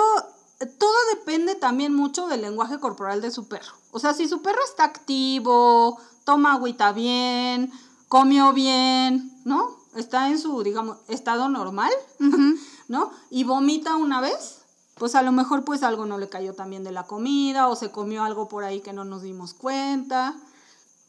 [0.78, 3.74] todo depende también mucho del lenguaje corporal de su perro.
[3.92, 7.72] O sea, si su perro está activo, toma agüita bien,
[8.08, 9.78] comió bien, ¿no?
[9.96, 11.92] Está en su, digamos, estado normal.
[12.88, 13.12] ¿no?
[13.30, 14.62] Y vomita una vez,
[14.96, 17.92] pues a lo mejor pues algo no le cayó también de la comida o se
[17.92, 20.36] comió algo por ahí que no nos dimos cuenta.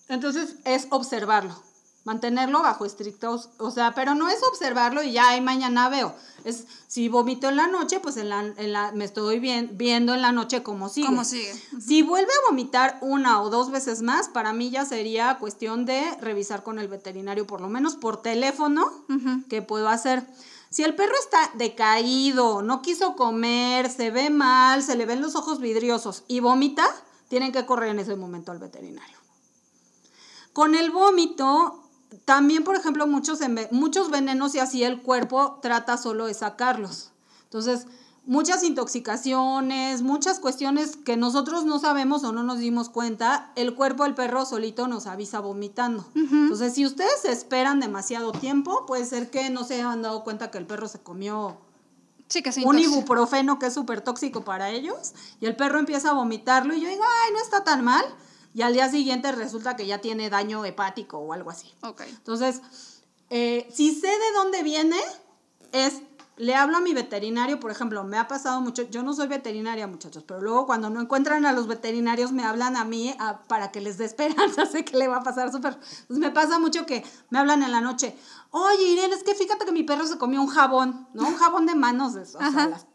[0.09, 1.55] Entonces es observarlo,
[2.05, 6.15] mantenerlo bajo estrictos, o sea, pero no es observarlo y ya ahí mañana veo.
[6.45, 10.23] Es si vomito en la noche, pues en la, en la me estoy viendo en
[10.23, 11.07] la noche cómo sigue.
[11.07, 11.53] ¿Cómo sigue?
[11.79, 16.03] Si vuelve a vomitar una o dos veces más, para mí ya sería cuestión de
[16.21, 18.91] revisar con el veterinario, por lo menos por teléfono,
[19.51, 20.27] qué puedo hacer.
[20.71, 25.35] Si el perro está decaído, no quiso comer, se ve mal, se le ven los
[25.35, 26.87] ojos vidriosos y vomita,
[27.29, 29.17] tienen que correr en ese momento al veterinario.
[30.53, 31.88] Con el vómito,
[32.25, 33.41] también, por ejemplo, muchos,
[33.71, 37.13] muchos venenos y así el cuerpo trata solo de sacarlos.
[37.45, 37.87] Entonces,
[38.27, 44.05] muchas intoxicaciones, muchas cuestiones que nosotros no sabemos o no nos dimos cuenta, el cuerpo
[44.05, 46.07] del perro solito nos avisa vomitando.
[46.15, 50.59] Entonces, si ustedes esperan demasiado tiempo, puede ser que no se hayan dado cuenta que
[50.59, 51.57] el perro se comió
[52.29, 56.13] sí, que un ibuprofeno que es súper tóxico para ellos y el perro empieza a
[56.13, 58.05] vomitarlo y yo digo, ay, no está tan mal.
[58.59, 61.73] Y al día siguiente resulta que ya tiene daño hepático o algo así.
[61.83, 62.03] Ok.
[62.09, 62.61] Entonces,
[63.31, 64.97] eh, si sé de dónde viene,
[65.71, 66.03] es
[66.39, 69.87] le hablo a mi veterinario, por ejemplo, me ha pasado mucho, yo no soy veterinaria,
[69.87, 73.15] muchachos, pero luego cuando no encuentran a los veterinarios me hablan a mí
[73.47, 75.79] para que les dé esperanza, sé que le va a pasar súper.
[76.09, 78.17] Pues me pasa mucho que me hablan en la noche,
[78.51, 81.29] oye Irene, es que fíjate que mi perro se comió un jabón, ¿no?
[81.29, 82.87] Un jabón de manos, o sea, las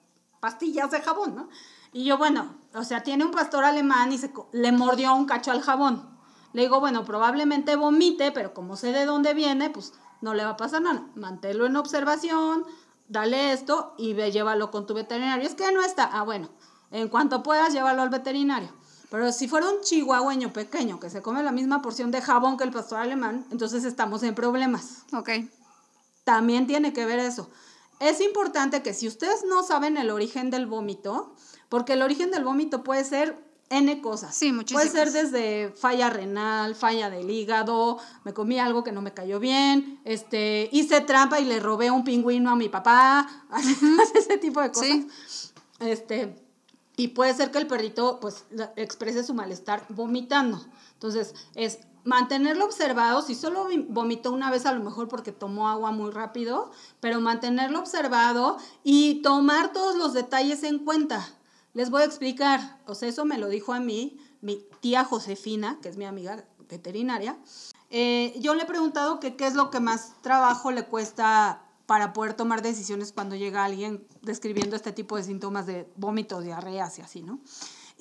[0.42, 1.48] pastillas de jabón, ¿no?
[1.94, 5.52] Y yo, bueno, o sea, tiene un pastor alemán y se, le mordió un cacho
[5.52, 6.10] al jabón.
[6.54, 10.52] Le digo, bueno, probablemente vomite, pero como sé de dónde viene, pues no le va
[10.52, 11.08] a pasar nada.
[11.16, 12.66] Manténlo en observación,
[13.08, 15.48] dale esto y ve, llévalo con tu veterinario.
[15.48, 16.06] Es que no está.
[16.12, 16.50] Ah, bueno,
[16.92, 18.70] en cuanto puedas, llévalo al veterinario.
[19.10, 22.64] Pero si fuera un chihuahueño pequeño que se come la misma porción de jabón que
[22.64, 25.06] el pastor alemán, entonces estamos en problemas.
[25.14, 25.30] Ok.
[26.24, 27.50] También tiene que ver eso.
[28.00, 31.36] Es importante que si ustedes no saben el origen del vómito,
[31.70, 33.38] porque el origen del vómito puede ser
[33.70, 34.36] N cosas.
[34.36, 34.90] Sí, muchísimas.
[34.90, 39.40] Puede ser desde falla renal, falla del hígado, me comí algo que no me cayó
[39.40, 43.28] bien, este, hice trampa y le robé un pingüino a mi papá,
[44.16, 44.88] ese tipo de cosas.
[44.88, 45.08] Sí.
[45.80, 46.36] Este,
[46.96, 50.64] y puede ser que el perrito pues exprese su malestar vomitando.
[50.94, 55.92] Entonces, es mantenerlo observado, si solo vomitó una vez a lo mejor porque tomó agua
[55.92, 61.28] muy rápido, pero mantenerlo observado y tomar todos los detalles en cuenta.
[61.74, 65.80] Les voy a explicar, o sea, eso me lo dijo a mí mi tía Josefina,
[65.82, 67.38] que es mi amiga veterinaria.
[67.90, 72.14] Eh, yo le he preguntado que qué es lo que más trabajo le cuesta para
[72.14, 77.02] poder tomar decisiones cuando llega alguien describiendo este tipo de síntomas de vómitos, diarreas y
[77.02, 77.40] así, ¿no?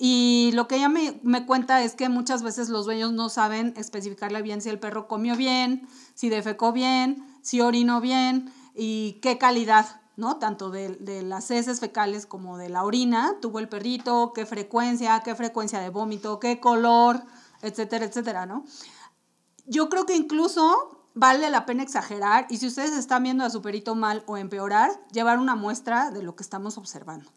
[0.05, 3.73] Y lo que ella me, me, cuenta es que muchas veces los dueños no saben
[3.77, 9.37] especificarle bien si el perro comió bien, si defecó bien, si orinó bien y qué
[9.37, 10.37] calidad ¿no?
[10.37, 15.35] Tanto de, las heces fecales como de la orina, tuvo el perrito, qué frecuencia, qué
[15.35, 17.23] frecuencia de vómito, qué color,
[17.61, 18.65] etcétera, etcétera, ¿no?
[19.65, 23.61] Yo creo que incluso vale la pena exagerar y si ustedes están viendo a su
[23.61, 27.31] perrito mal o empeorar, llevar una muestra de lo que estamos observando.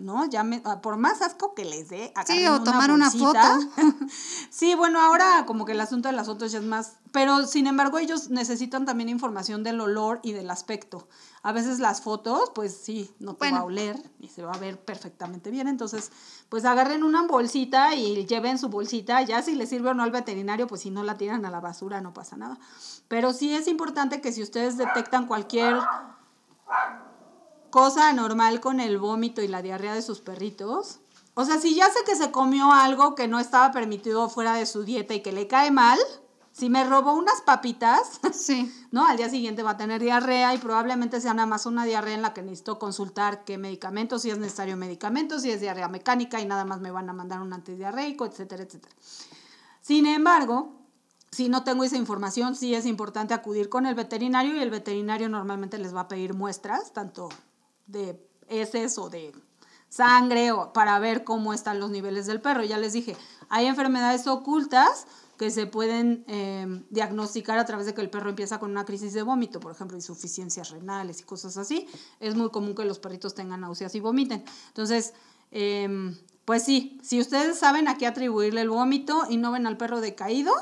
[0.00, 0.24] ¿No?
[0.26, 3.38] Ya me, ah, por más asco que les dé, sí, o tomar una foto.
[4.50, 7.66] sí, bueno, ahora como que el asunto de las fotos ya es más, pero sin
[7.66, 11.08] embargo ellos necesitan también información del olor y del aspecto.
[11.42, 14.58] A veces las fotos, pues sí, no te va a oler y se va a
[14.58, 16.10] ver perfectamente bien, entonces,
[16.48, 20.10] pues agarren una bolsita y lleven su bolsita, ya si les sirve o no al
[20.10, 22.58] veterinario, pues si no la tiran a la basura no pasa nada.
[23.08, 25.76] Pero sí es importante que si ustedes detectan cualquier
[27.70, 31.00] cosa anormal con el vómito y la diarrea de sus perritos.
[31.34, 34.66] O sea, si ya sé que se comió algo que no estaba permitido fuera de
[34.66, 35.98] su dieta y que le cae mal,
[36.52, 38.72] si me robó unas papitas, sí.
[38.90, 39.06] ¿no?
[39.06, 42.22] Al día siguiente va a tener diarrea y probablemente sea nada más una diarrea en
[42.22, 46.46] la que necesito consultar qué medicamentos, si es necesario medicamentos, si es diarrea mecánica y
[46.46, 48.92] nada más me van a mandar un antidiarreico, etcétera, etcétera.
[49.80, 50.72] Sin embargo,
[51.30, 55.28] si no tengo esa información, sí es importante acudir con el veterinario y el veterinario
[55.28, 57.28] normalmente les va a pedir muestras, tanto
[57.88, 59.32] de heces o de
[59.88, 62.62] sangre o para ver cómo están los niveles del perro.
[62.62, 63.16] Ya les dije,
[63.48, 65.06] hay enfermedades ocultas
[65.38, 69.12] que se pueden em, diagnosticar a través de que el perro empieza con una crisis
[69.12, 71.86] de vómito, por ejemplo, insuficiencias renales y cosas así.
[72.18, 74.44] Es muy común que los perritos tengan náuseas y vomiten.
[74.68, 75.14] Entonces,
[75.52, 79.76] em, pues sí, si ustedes saben a qué atribuirle el vómito y no ven al
[79.76, 80.52] perro decaído,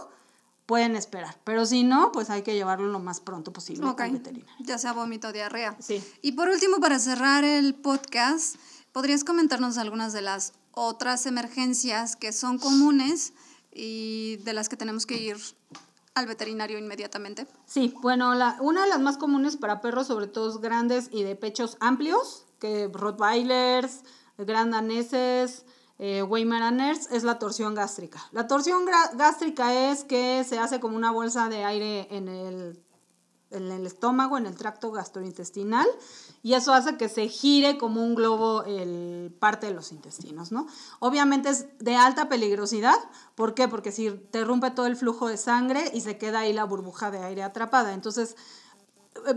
[0.67, 1.37] pueden esperar.
[1.45, 4.55] Pero si no, pues hay que llevarlo lo más pronto posible al veterinario.
[4.61, 5.77] Ya sea vómito o diarrea.
[5.81, 6.03] Sí.
[6.23, 8.57] Y por último, para cerrar el podcast,
[8.93, 13.33] ¿podrías comentarnos algunas de las otras emergencias que son comunes
[13.73, 15.37] y de las que tenemos que ir
[16.15, 17.47] al veterinario inmediatamente?
[17.67, 21.37] Sí, bueno, la, una de las más comunes para perros, sobre todo grandes y de
[21.37, 24.01] pechos amplios, que Rottweilers,
[24.39, 25.65] Grand Daneses,
[25.99, 28.23] eh, Weimaraners es la torsión gástrica.
[28.33, 32.85] La torsión gástrica es que se hace como una bolsa de aire en el,
[33.51, 35.87] en el estómago, en el tracto gastrointestinal,
[36.43, 40.67] y eso hace que se gire como un globo el parte de los intestinos, ¿no?
[41.01, 42.99] Obviamente es de alta peligrosidad,
[43.35, 43.67] ¿por qué?
[43.67, 47.11] Porque si te rompe todo el flujo de sangre y se queda ahí la burbuja
[47.11, 48.37] de aire atrapada, entonces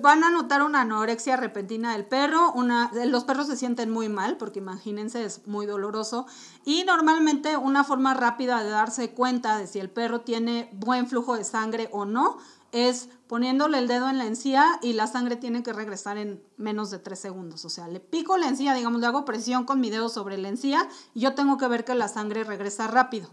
[0.02, 4.38] van a notar una anorexia repentina del perro, una, los perros se sienten muy mal
[4.38, 6.26] porque imagínense es muy doloroso
[6.66, 11.36] y normalmente una forma rápida de darse cuenta de si el perro tiene buen flujo
[11.36, 12.38] de sangre o no
[12.72, 16.92] es poniéndole el dedo en la encía y la sangre tiene que regresar en menos
[16.92, 17.66] de tres segundos.
[17.66, 20.50] O sea, le pico la encía, digamos, le hago presión con mi dedo sobre la
[20.50, 23.30] encía y yo tengo que ver que la sangre regresa rápido.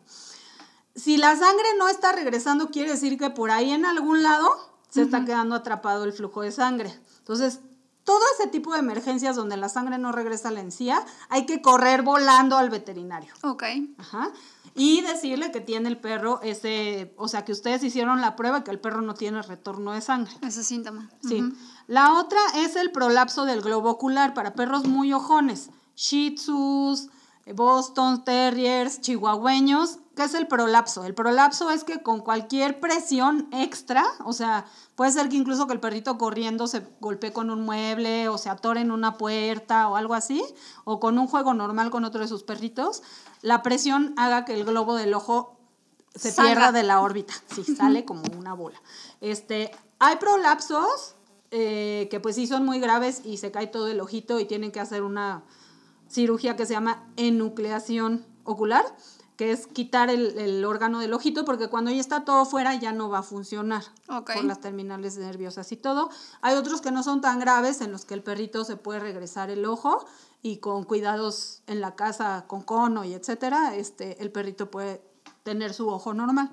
[0.94, 5.02] Si la sangre no está regresando, quiere decir que por ahí en algún lado se
[5.02, 6.92] está quedando atrapado el flujo de sangre.
[7.18, 7.61] Entonces,
[8.04, 11.61] todo ese tipo de emergencias donde la sangre no regresa a la encía, hay que
[11.61, 13.35] correr volando al veterinario.
[13.42, 13.64] Ok.
[13.98, 14.30] Ajá.
[14.76, 18.70] Y decirle que tiene el perro ese, o sea, que ustedes hicieron la prueba que
[18.70, 20.32] el perro no tiene retorno de sangre.
[20.42, 21.11] Ese síntoma.
[21.26, 21.42] Sí.
[21.88, 25.70] La otra es el prolapso del globo ocular para perros muy ojones.
[25.96, 27.09] Shih Tzus,
[27.54, 31.05] Boston Terriers, chihuahueños, ¿qué es el prolapso?
[31.05, 35.74] El prolapso es que con cualquier presión extra, o sea, puede ser que incluso que
[35.74, 39.96] el perrito corriendo se golpee con un mueble o se atore en una puerta o
[39.96, 40.42] algo así,
[40.85, 43.02] o con un juego normal con otro de sus perritos,
[43.42, 45.59] la presión haga que el globo del ojo
[46.14, 48.81] se pierda de la órbita, sí, sale como una bola.
[49.20, 51.14] Este, hay prolapsos
[51.50, 54.72] eh, que pues sí son muy graves y se cae todo el ojito y tienen
[54.72, 55.44] que hacer una
[56.09, 58.85] cirugía que se llama enucleación ocular,
[59.37, 63.09] que es quitar el, órgano del ojito, porque cuando ya está todo fuera ya no
[63.11, 66.11] va a funcionar por las terminales nerviosas y todo.
[66.40, 69.51] Hay otros que no son tan graves, en los que el perrito se puede regresar
[69.51, 70.07] el ojo
[70.42, 75.03] y con cuidados en la casa, con cono y etcétera, este, el perrito puede
[75.42, 76.51] tener su ojo normal.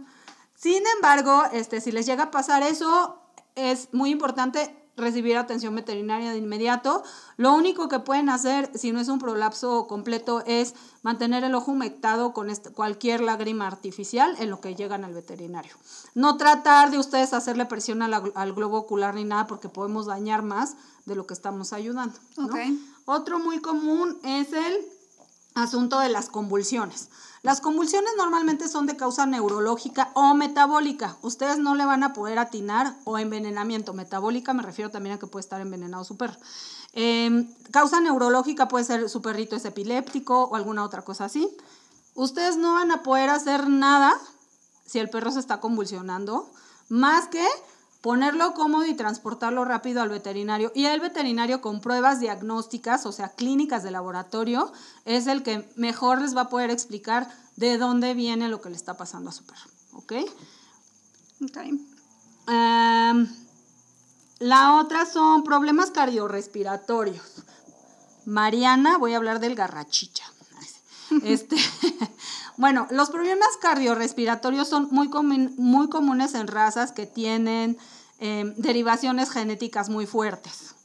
[0.55, 3.19] Sin embargo, este, si les llega a pasar eso,
[3.55, 7.03] es muy importante recibir atención veterinaria de inmediato.
[7.37, 11.71] Lo único que pueden hacer, si no es un prolapso completo, es mantener el ojo
[11.71, 15.75] humectado con este, cualquier lágrima artificial en lo que llegan al veterinario.
[16.13, 20.75] No tratar de ustedes hacerle presión al, globo ocular ni nada porque podemos dañar más
[21.05, 22.17] de lo que estamos ayudando.
[23.05, 24.77] Otro muy común es el
[25.55, 27.09] asunto de las convulsiones.
[27.43, 31.17] Las convulsiones normalmente son de causa neurológica o metabólica.
[31.21, 33.93] Ustedes no le van a poder atinar o envenenamiento.
[33.93, 36.37] Metabólica me refiero también a que puede estar envenenado su perro.
[36.93, 41.53] Em, causa neurológica puede ser su perrito es epiléptico o alguna otra cosa así.
[42.15, 44.17] Ustedes no van a poder hacer nada
[44.85, 46.49] si el perro se está convulsionando,
[46.87, 47.45] más que
[48.03, 50.73] ponerlo cómodo y transportarlo rápido al veterinario.
[50.75, 54.73] Y el veterinario con pruebas diagnósticas, o sea, clínicas de laboratorio,
[55.05, 58.75] es el que mejor les va a poder explicar de dónde viene lo que le
[58.75, 59.69] está pasando a su perro.
[59.93, 60.13] ¿Ok?
[61.45, 61.57] Ok.
[62.49, 63.27] Em,
[64.39, 67.43] la otra son problemas cardiorrespiratorios.
[68.25, 70.25] Mariana, voy a hablar del garrachicha.
[71.23, 71.55] Este,
[72.57, 75.09] bueno, los problemas cardiorrespiratorios son muy,
[75.57, 77.77] muy comunes en razas que tienen
[78.19, 80.75] em, derivaciones genéticas muy fuertes.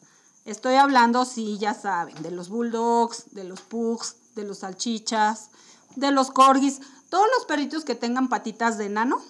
[0.44, 5.50] Estoy hablando, sí, ya saben, de los bulldogs, de los pugs, de los salchichas,
[5.96, 9.20] de los corgis, todos los perritos que tengan patitas de enano,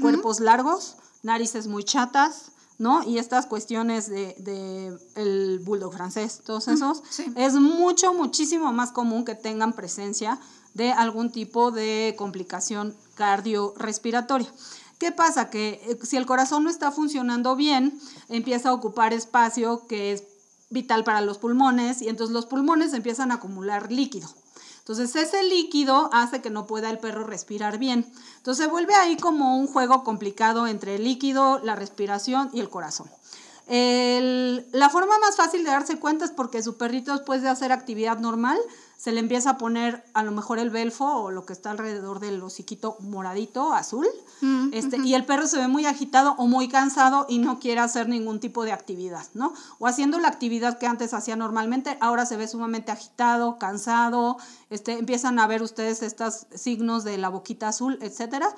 [0.00, 3.02] cuerpos largos, narices muy chatas, ¿no?
[3.02, 7.02] Y estas cuestiones de, el bulldog francés, todos esos,
[7.36, 10.38] es mucho, muchísimo más común que tengan presencia
[10.74, 14.52] de algún tipo de complicación cardiorrespiratoria.
[14.98, 15.50] ¿Qué pasa?
[15.50, 20.24] Que eh, si el corazón no está funcionando bien, empieza a ocupar espacio que es
[20.70, 24.28] vital para los pulmones y entonces los pulmones empiezan a acumular líquido.
[24.78, 28.10] Entonces ese líquido hace que no pueda el perro respirar bien.
[28.36, 32.70] Entonces se vuelve ahí como un juego complicado entre el líquido, la respiración y el
[32.70, 33.10] corazón.
[33.66, 38.18] la forma más fácil de darse cuenta es porque su perrito después de hacer actividad
[38.18, 38.58] normal
[38.96, 42.18] se le empieza a poner a lo mejor el belfo o lo que está alrededor
[42.18, 44.06] del hociquito moradito, azul,
[44.40, 47.80] mm, este, y el perro se ve muy agitado o muy cansado y no quiere
[47.80, 49.52] hacer ningún tipo de actividad, ¿no?
[49.78, 54.38] O haciendo la actividad que antes hacía normalmente, ahora se ve sumamente agitado, cansado,
[54.70, 58.48] este, empiezan a ver ustedes estos signos de la boquita azul, etcétera.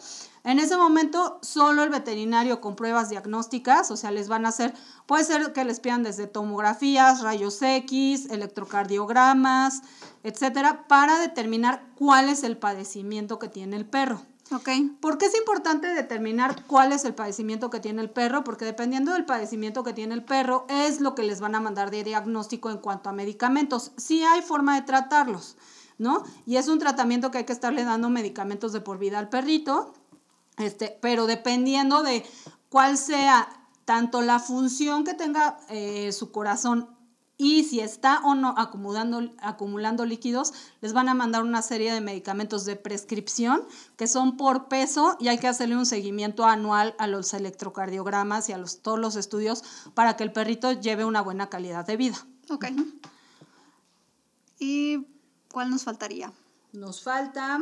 [0.45, 4.75] En ese momento, solo el veterinario con pruebas diagnósticas, o sea, les van a hacer,
[5.07, 9.83] puede ser que les pidan desde tomografías, rayos X, electrocardiogramas,
[10.23, 14.23] etcétera, para determinar cuál es el padecimiento que tiene el perro.
[14.51, 14.69] Ok.
[15.01, 18.45] ¿Por qué es importante determinar cuál es el padecimiento que tiene el perro?
[18.45, 21.91] Porque dependiendo del padecimiento que tiene el perro, es lo que les van a mandar
[21.91, 23.93] de diagnóstico en cuanto a medicamentos.
[23.99, 25.57] Sí hay forma de tratarlos,
[25.99, 26.23] ¿no?
[26.47, 29.93] Y es un tratamiento que hay que estarle dando medicamentos de por vida al perrito,
[30.59, 32.25] este, pero dependiendo de
[32.69, 33.49] cuál sea
[33.85, 36.99] tanto la función que tenga eh, su corazón
[37.41, 42.01] y si está o no acumulando, acumulando líquidos, les van a mandar una serie de
[42.01, 43.63] medicamentos de prescripción
[43.97, 48.53] que son por peso y hay que hacerle un seguimiento anual a los electrocardiogramas y
[48.53, 49.63] a los, todos los estudios
[49.95, 52.27] para que el perrito lleve una buena calidad de vida.
[52.51, 52.67] Ok.
[54.59, 55.07] ¿Y
[55.53, 56.33] cuál nos faltaría?
[56.73, 57.61] Nos falta,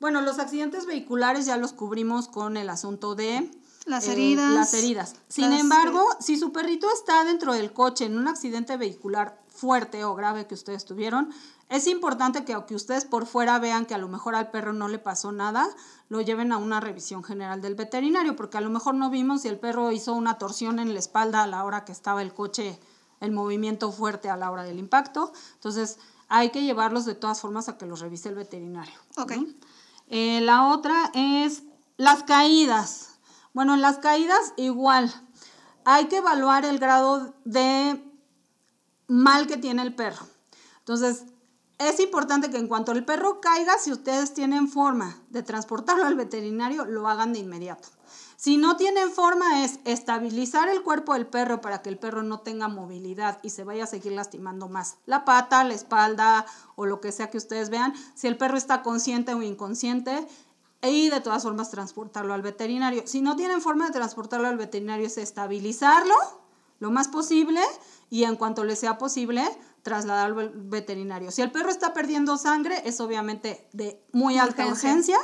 [0.00, 3.50] bueno, los accidentes vehiculares ya los cubrimos con el asunto de
[3.86, 4.52] las eh, heridas.
[4.52, 5.16] las heridas.
[5.28, 10.14] Sin embargo, si su perrito está dentro del coche en un accidente vehicular fuerte o
[10.14, 11.30] grave que ustedes tuvieron,
[11.68, 14.88] es importante que aunque ustedes por fuera vean que a lo mejor al perro no
[14.88, 15.68] le pasó nada,
[16.08, 19.48] lo lleven a una revisión general del veterinario, porque a lo mejor no vimos si
[19.48, 22.78] el perro hizo una torsión en la espalda a la hora que estaba el coche,
[23.20, 25.32] el movimiento fuerte a la hora del impacto.
[25.54, 28.94] Entonces, hay que llevarlos de todas formas a que los revise el veterinario.
[29.16, 29.32] Ok.
[30.08, 31.62] Eh, la otra es
[31.96, 33.18] las caídas.
[33.52, 35.12] Bueno, en las caídas igual.
[35.84, 38.02] Hay que evaluar el grado de
[39.06, 40.26] mal que tiene el perro.
[40.80, 41.24] Entonces,
[41.78, 46.16] es importante que en cuanto el perro caiga, si ustedes tienen forma de transportarlo al
[46.16, 47.88] veterinario, lo hagan de inmediato.
[48.38, 52.38] Si no tienen forma es estabilizar el cuerpo del perro para que el perro no
[52.38, 57.00] tenga movilidad y se vaya a seguir lastimando más la pata, la espalda o lo
[57.00, 57.94] que sea que ustedes vean.
[58.14, 60.24] Si el perro está consciente o inconsciente,
[60.82, 63.02] y de todas formas transportarlo al veterinario.
[63.06, 66.14] Si no tienen forma de transportarlo al veterinario es estabilizarlo
[66.78, 67.60] lo más posible
[68.08, 69.42] y en cuanto le sea posible
[69.82, 71.32] trasladarlo al veterinario.
[71.32, 75.18] Si el perro está perdiendo sangre es obviamente de muy alta urgencia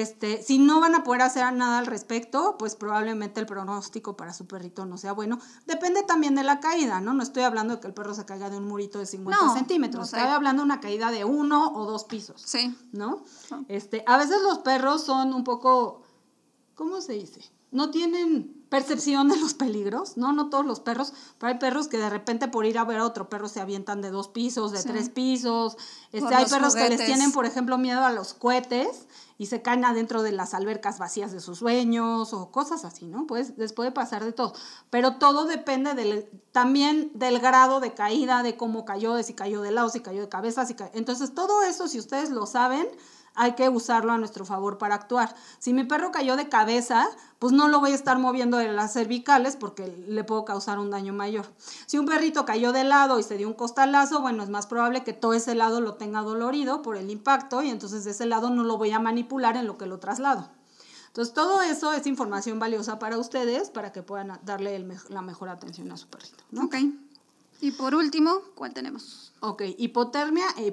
[0.00, 4.34] este, si no van a poder hacer nada al respecto, pues probablemente el pronóstico para
[4.34, 5.38] su perrito no sea bueno.
[5.66, 7.14] Depende también de la caída, ¿no?
[7.14, 10.12] No estoy hablando de que el perro se caiga de un murito de 50 centímetros.
[10.12, 12.42] Estoy hablando de una caída de uno o dos pisos.
[12.44, 12.76] Sí.
[12.90, 13.22] ¿No?
[13.68, 16.02] Este, a veces los perros son un poco,
[16.74, 17.40] ¿cómo se dice?
[17.74, 20.32] No tienen percepción de los peligros, ¿no?
[20.32, 23.04] No todos los perros, pero hay perros que de repente por ir a ver a
[23.04, 25.76] otro perro se avientan de dos pisos, de tres pisos.
[26.10, 29.06] Este, hay perros que les tienen, por ejemplo, miedo a los cohetes
[29.38, 33.26] y se caen adentro de las albercas vacías de sus sueños o cosas así, ¿no?
[33.26, 34.54] Pues les puede pasar de todo.
[34.90, 39.62] Pero todo depende del, también del grado de caída, de cómo cayó, de si cayó
[39.62, 42.88] de lado, si cayó de cabeza, si Entonces todo eso, si ustedes lo saben,
[43.34, 45.34] hay que usarlo a nuestro favor para actuar.
[45.58, 47.08] Si mi perro cayó de cabeza,
[47.38, 50.90] pues no lo voy a estar moviendo de las cervicales porque le puedo causar un
[50.90, 51.46] daño mayor.
[51.86, 55.04] Si un perrito cayó de lado y se dio un costalazo, bueno, es más probable
[55.04, 58.50] que todo ese lado lo tenga dolorido por el impacto y entonces de ese lado
[58.50, 60.48] no lo voy a manipular en lo que lo traslado.
[61.14, 65.92] Entonces, todo eso es información valiosa para ustedes para que puedan darle la mejor atención
[65.92, 66.42] a su perrito.
[66.50, 66.64] ¿no?
[66.64, 66.74] Ok.
[67.60, 69.32] Y por último, ¿cuál tenemos?
[69.38, 70.66] Ok, hipotermia e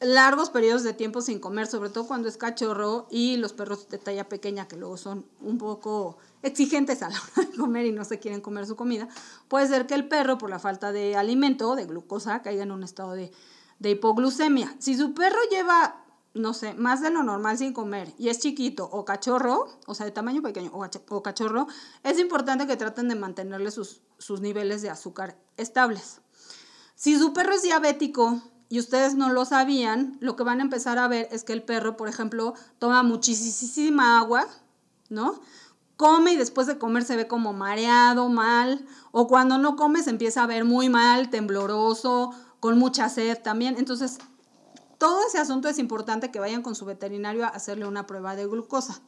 [0.00, 3.98] largos periodos de tiempo sin comer, sobre todo cuando es cachorro y los perros de
[3.98, 8.04] talla pequeña que luego son un poco exigentes a la hora de comer y no
[8.04, 9.08] se quieren comer su comida,
[9.48, 12.82] puede ser que el perro por la falta de alimento, de glucosa, caiga en un
[12.82, 13.30] estado de,
[13.78, 14.74] de hipoglucemia.
[14.78, 16.02] Si su perro lleva,
[16.34, 20.06] no sé, más de lo normal sin comer y es chiquito o cachorro, o sea,
[20.06, 21.66] de tamaño pequeño o, cachorro,
[22.02, 26.20] es importante que traten de mantenerle sus, sus niveles de azúcar estables.
[26.94, 30.98] Si su perro es diabético, y ustedes no lo sabían, lo que van a empezar
[30.98, 34.46] a ver es que el perro, por ejemplo, toma muchísima agua,
[35.08, 35.40] ¿no?
[35.96, 40.10] Come y después de comer se ve como mareado, mal, o cuando no come se
[40.10, 43.74] empieza a ver muy mal, tembloroso, con mucha sed también.
[43.76, 44.18] Entonces,
[45.00, 48.46] todo ese asunto es importante que vayan con su veterinario a hacerle una prueba de
[48.46, 49.00] glucosa.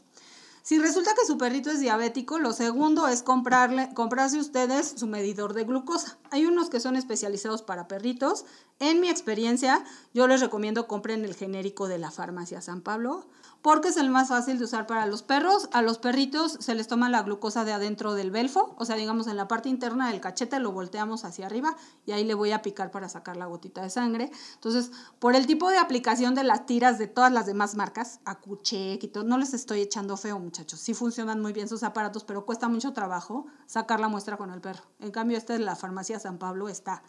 [0.63, 5.53] Si resulta que su perrito es diabético, lo segundo es comprarle, comprarse ustedes su medidor
[5.53, 6.17] de glucosa.
[6.31, 8.47] Hay unos que son especializados para perritos.
[8.79, 9.85] En mi experiencia,
[10.15, 13.27] yo les recomiendo compren el genérico de la farmacia San Pablo
[13.63, 15.69] porque es el más fácil de usar para los perros.
[15.73, 19.29] A los perritos se les toma la glucosa de adentro del belfo, o sea, digamos
[19.29, 22.61] en la parte interna del cachete lo volteamos hacia arriba y ahí le voy a
[22.61, 24.31] picar para sacar la gotita de sangre.
[24.55, 29.03] Entonces, por el tipo de aplicación de las tiras de todas las demás marcas, Acuchec
[29.03, 30.81] y todo, no les estoy echando feo, muchachos.
[30.81, 34.61] Sí funcionan muy bien sus aparatos, pero cuesta mucho trabajo sacar la muestra con el
[34.61, 34.83] perro.
[34.99, 37.03] En cambio, este de la farmacia San Pablo está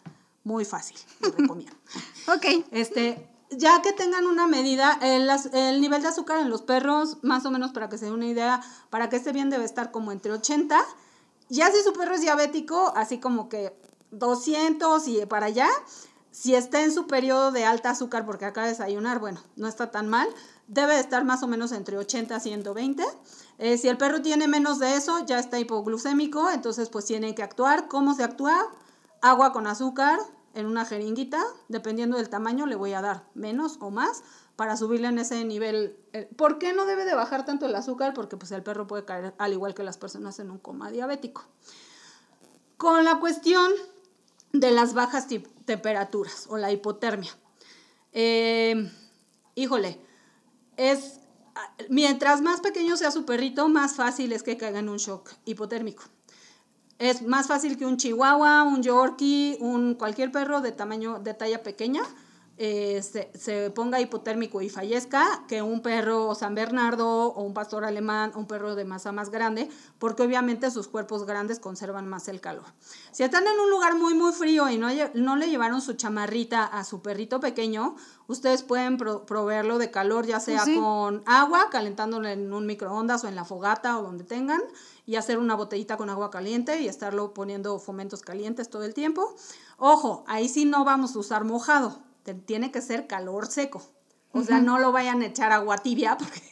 [0.44, 1.76] muy fácil, lo recomiendo.
[2.28, 2.66] ok.
[2.70, 7.46] Este, ya que tengan una medida, el, el, nivel de azúcar en los perros, más
[7.46, 10.12] o menos para que se den una idea, para que esté bien debe estar como
[10.12, 10.80] entre 80.
[11.48, 13.76] Ya si su perro es diabético, así como que
[14.10, 15.68] 200 y para allá,
[16.30, 19.90] si está en su periodo de alta azúcar porque acaba de desayunar, bueno, no está
[19.90, 20.28] tan mal,
[20.66, 23.04] debe estar más o menos entre 80 y 120.
[23.58, 27.42] Eh, si el perro tiene menos de eso, ya está hipoglucémico, entonces pues tiene que
[27.42, 27.88] actuar.
[27.88, 28.66] ¿Cómo se actúa?
[29.20, 30.18] Agua con azúcar,
[30.54, 34.22] en una jeringuita, dependiendo del tamaño le voy a dar menos o más
[34.56, 35.96] para subirle en ese nivel.
[36.12, 38.14] Eh, ¿Por qué no debe de bajar tanto el azúcar?
[38.14, 41.44] Porque pues el perro puede caer al igual que las personas en un coma diabético.
[42.76, 43.72] Con la cuestión
[44.52, 45.26] de las bajas
[45.64, 47.36] temperaturas o la hipotermia.
[48.12, 48.90] Eh,
[49.56, 50.00] híjole,
[50.76, 51.20] es
[51.88, 56.04] mientras más pequeño sea su perrito, más fácil es que caiga en un shock hipotérmico.
[56.98, 61.62] Es más fácil que un chihuahua, un yorkie, un cualquier perro de tamaño, de talla
[61.62, 62.02] pequeña,
[62.56, 68.30] eh, se, ponga hipotérmico y fallezca que un perro San Bernardo o un pastor alemán,
[68.36, 72.66] un perro de masa más grande, porque obviamente sus cuerpos grandes conservan más el calor.
[73.10, 76.64] Si están en un lugar muy muy frío y no, no le llevaron su chamarrita
[76.64, 77.96] a su perrito pequeño,
[78.28, 83.34] ustedes pueden proveerlo de calor ya sea con agua, calentándolo en un microondas o en
[83.34, 84.60] la fogata o donde tengan,
[85.06, 89.34] y hacer una botellita con agua caliente y estarlo poniendo fomentos calientes todo el tiempo.
[89.76, 93.82] Ojo, ahí sí no vamos a usar mojado tiene que ser calor seco.
[94.34, 96.42] O sea, no lo vayan a echar agua tibia porque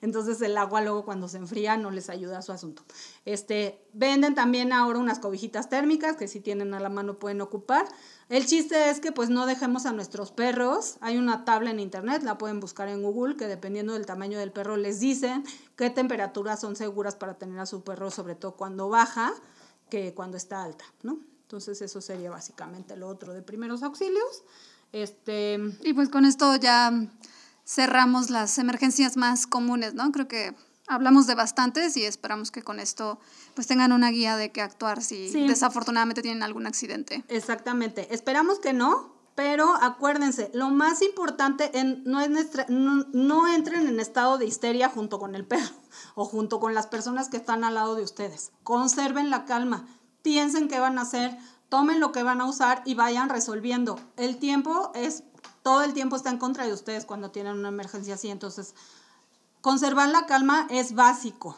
[0.00, 2.82] entonces el agua luego cuando se enfría no les ayuda a su asunto.
[3.24, 7.86] Este, venden también ahora unas cobijitas térmicas que si tienen a la mano pueden ocupar.
[8.28, 10.98] El chiste es que pues no dejemos a nuestros perros.
[11.00, 14.52] Hay una tabla en internet, la pueden buscar en Google, que dependiendo del tamaño del
[14.52, 15.44] perro les dicen
[15.76, 19.32] qué temperaturas son seguras para tener a su perro, sobre todo cuando baja,
[19.90, 21.18] que cuando está alta, ¿no?
[21.42, 24.42] Entonces eso sería básicamente lo otro de primeros auxilios.
[24.92, 25.58] Este...
[25.82, 26.92] Y pues con esto ya
[27.64, 30.10] cerramos las emergencias más comunes, ¿no?
[30.12, 30.54] Creo que
[30.86, 33.18] hablamos de bastantes y esperamos que con esto
[33.54, 37.24] pues tengan una guía de qué actuar si desafortunadamente tienen algún accidente.
[37.28, 38.12] Exactamente.
[38.14, 42.30] Esperamos que no, pero acuérdense, lo más importante en, no, es
[42.68, 45.74] no, no, entren en estado de histeria junto con el perro
[46.14, 48.52] o junto con las personas que están al lado de ustedes.
[48.62, 49.86] Conserven la calma,
[50.22, 51.38] piensen qué van a hacer,
[51.72, 53.98] tomen lo que van a usar y vayan resolviendo.
[54.18, 55.22] El tiempo es,
[55.62, 58.74] todo el tiempo está en contra de ustedes cuando tienen una emergencia así, entonces
[59.62, 61.56] conservar la calma es básico,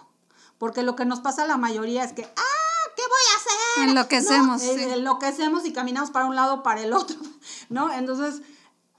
[0.57, 3.89] porque lo que nos pasa a la mayoría es que, ah, ¿qué voy a hacer?
[3.89, 4.63] Enloquecemos.
[4.63, 4.73] ¿No?
[4.73, 4.83] Sí.
[4.85, 7.17] Enloquecemos y caminamos para un lado para el otro,
[7.69, 7.93] ¿no?
[7.93, 8.41] Entonces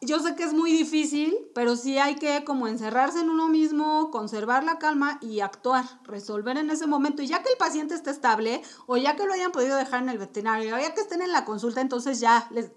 [0.02, 4.12] yo sé que es muy difícil, pero sí hay que como encerrarse en uno mismo,
[4.12, 7.22] conservar la calma y actuar, resolver en ese momento.
[7.22, 10.10] Y ya que el paciente esté estable o ya que lo hayan podido dejar en
[10.10, 12.72] el veterinario, ya que estén en la consulta, entonces ya les...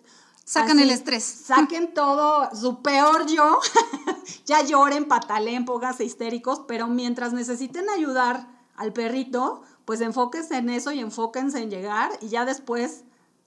[0.44, 1.24] Sacan el estrés.
[1.24, 3.58] Saquen todo, su peor yo,
[4.46, 10.90] ya lloren, pataleen, pónganse histéricos, pero mientras necesiten ayudar al perrito, pues enfóquense en eso
[10.92, 13.02] y enfóquense en llegar y ya después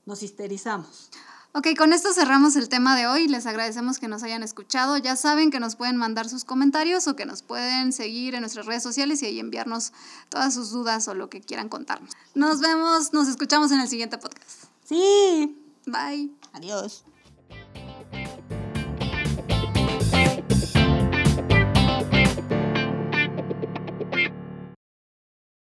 [0.06, 1.10] nos histerizamos.
[1.54, 3.28] Ok, con esto cerramos el tema de hoy.
[3.28, 4.98] Les agradecemos que nos hayan escuchado.
[4.98, 8.66] Ya saben que nos pueden mandar sus comentarios o que nos pueden seguir en nuestras
[8.66, 9.92] redes sociales y ahí enviarnos
[10.30, 12.12] todas sus dudas o lo que quieran contarnos.
[12.36, 14.64] Nos vemos, nos escuchamos en el siguiente podcast.
[14.86, 15.58] Sí.
[15.86, 16.32] Bye.
[16.54, 17.04] Adiós.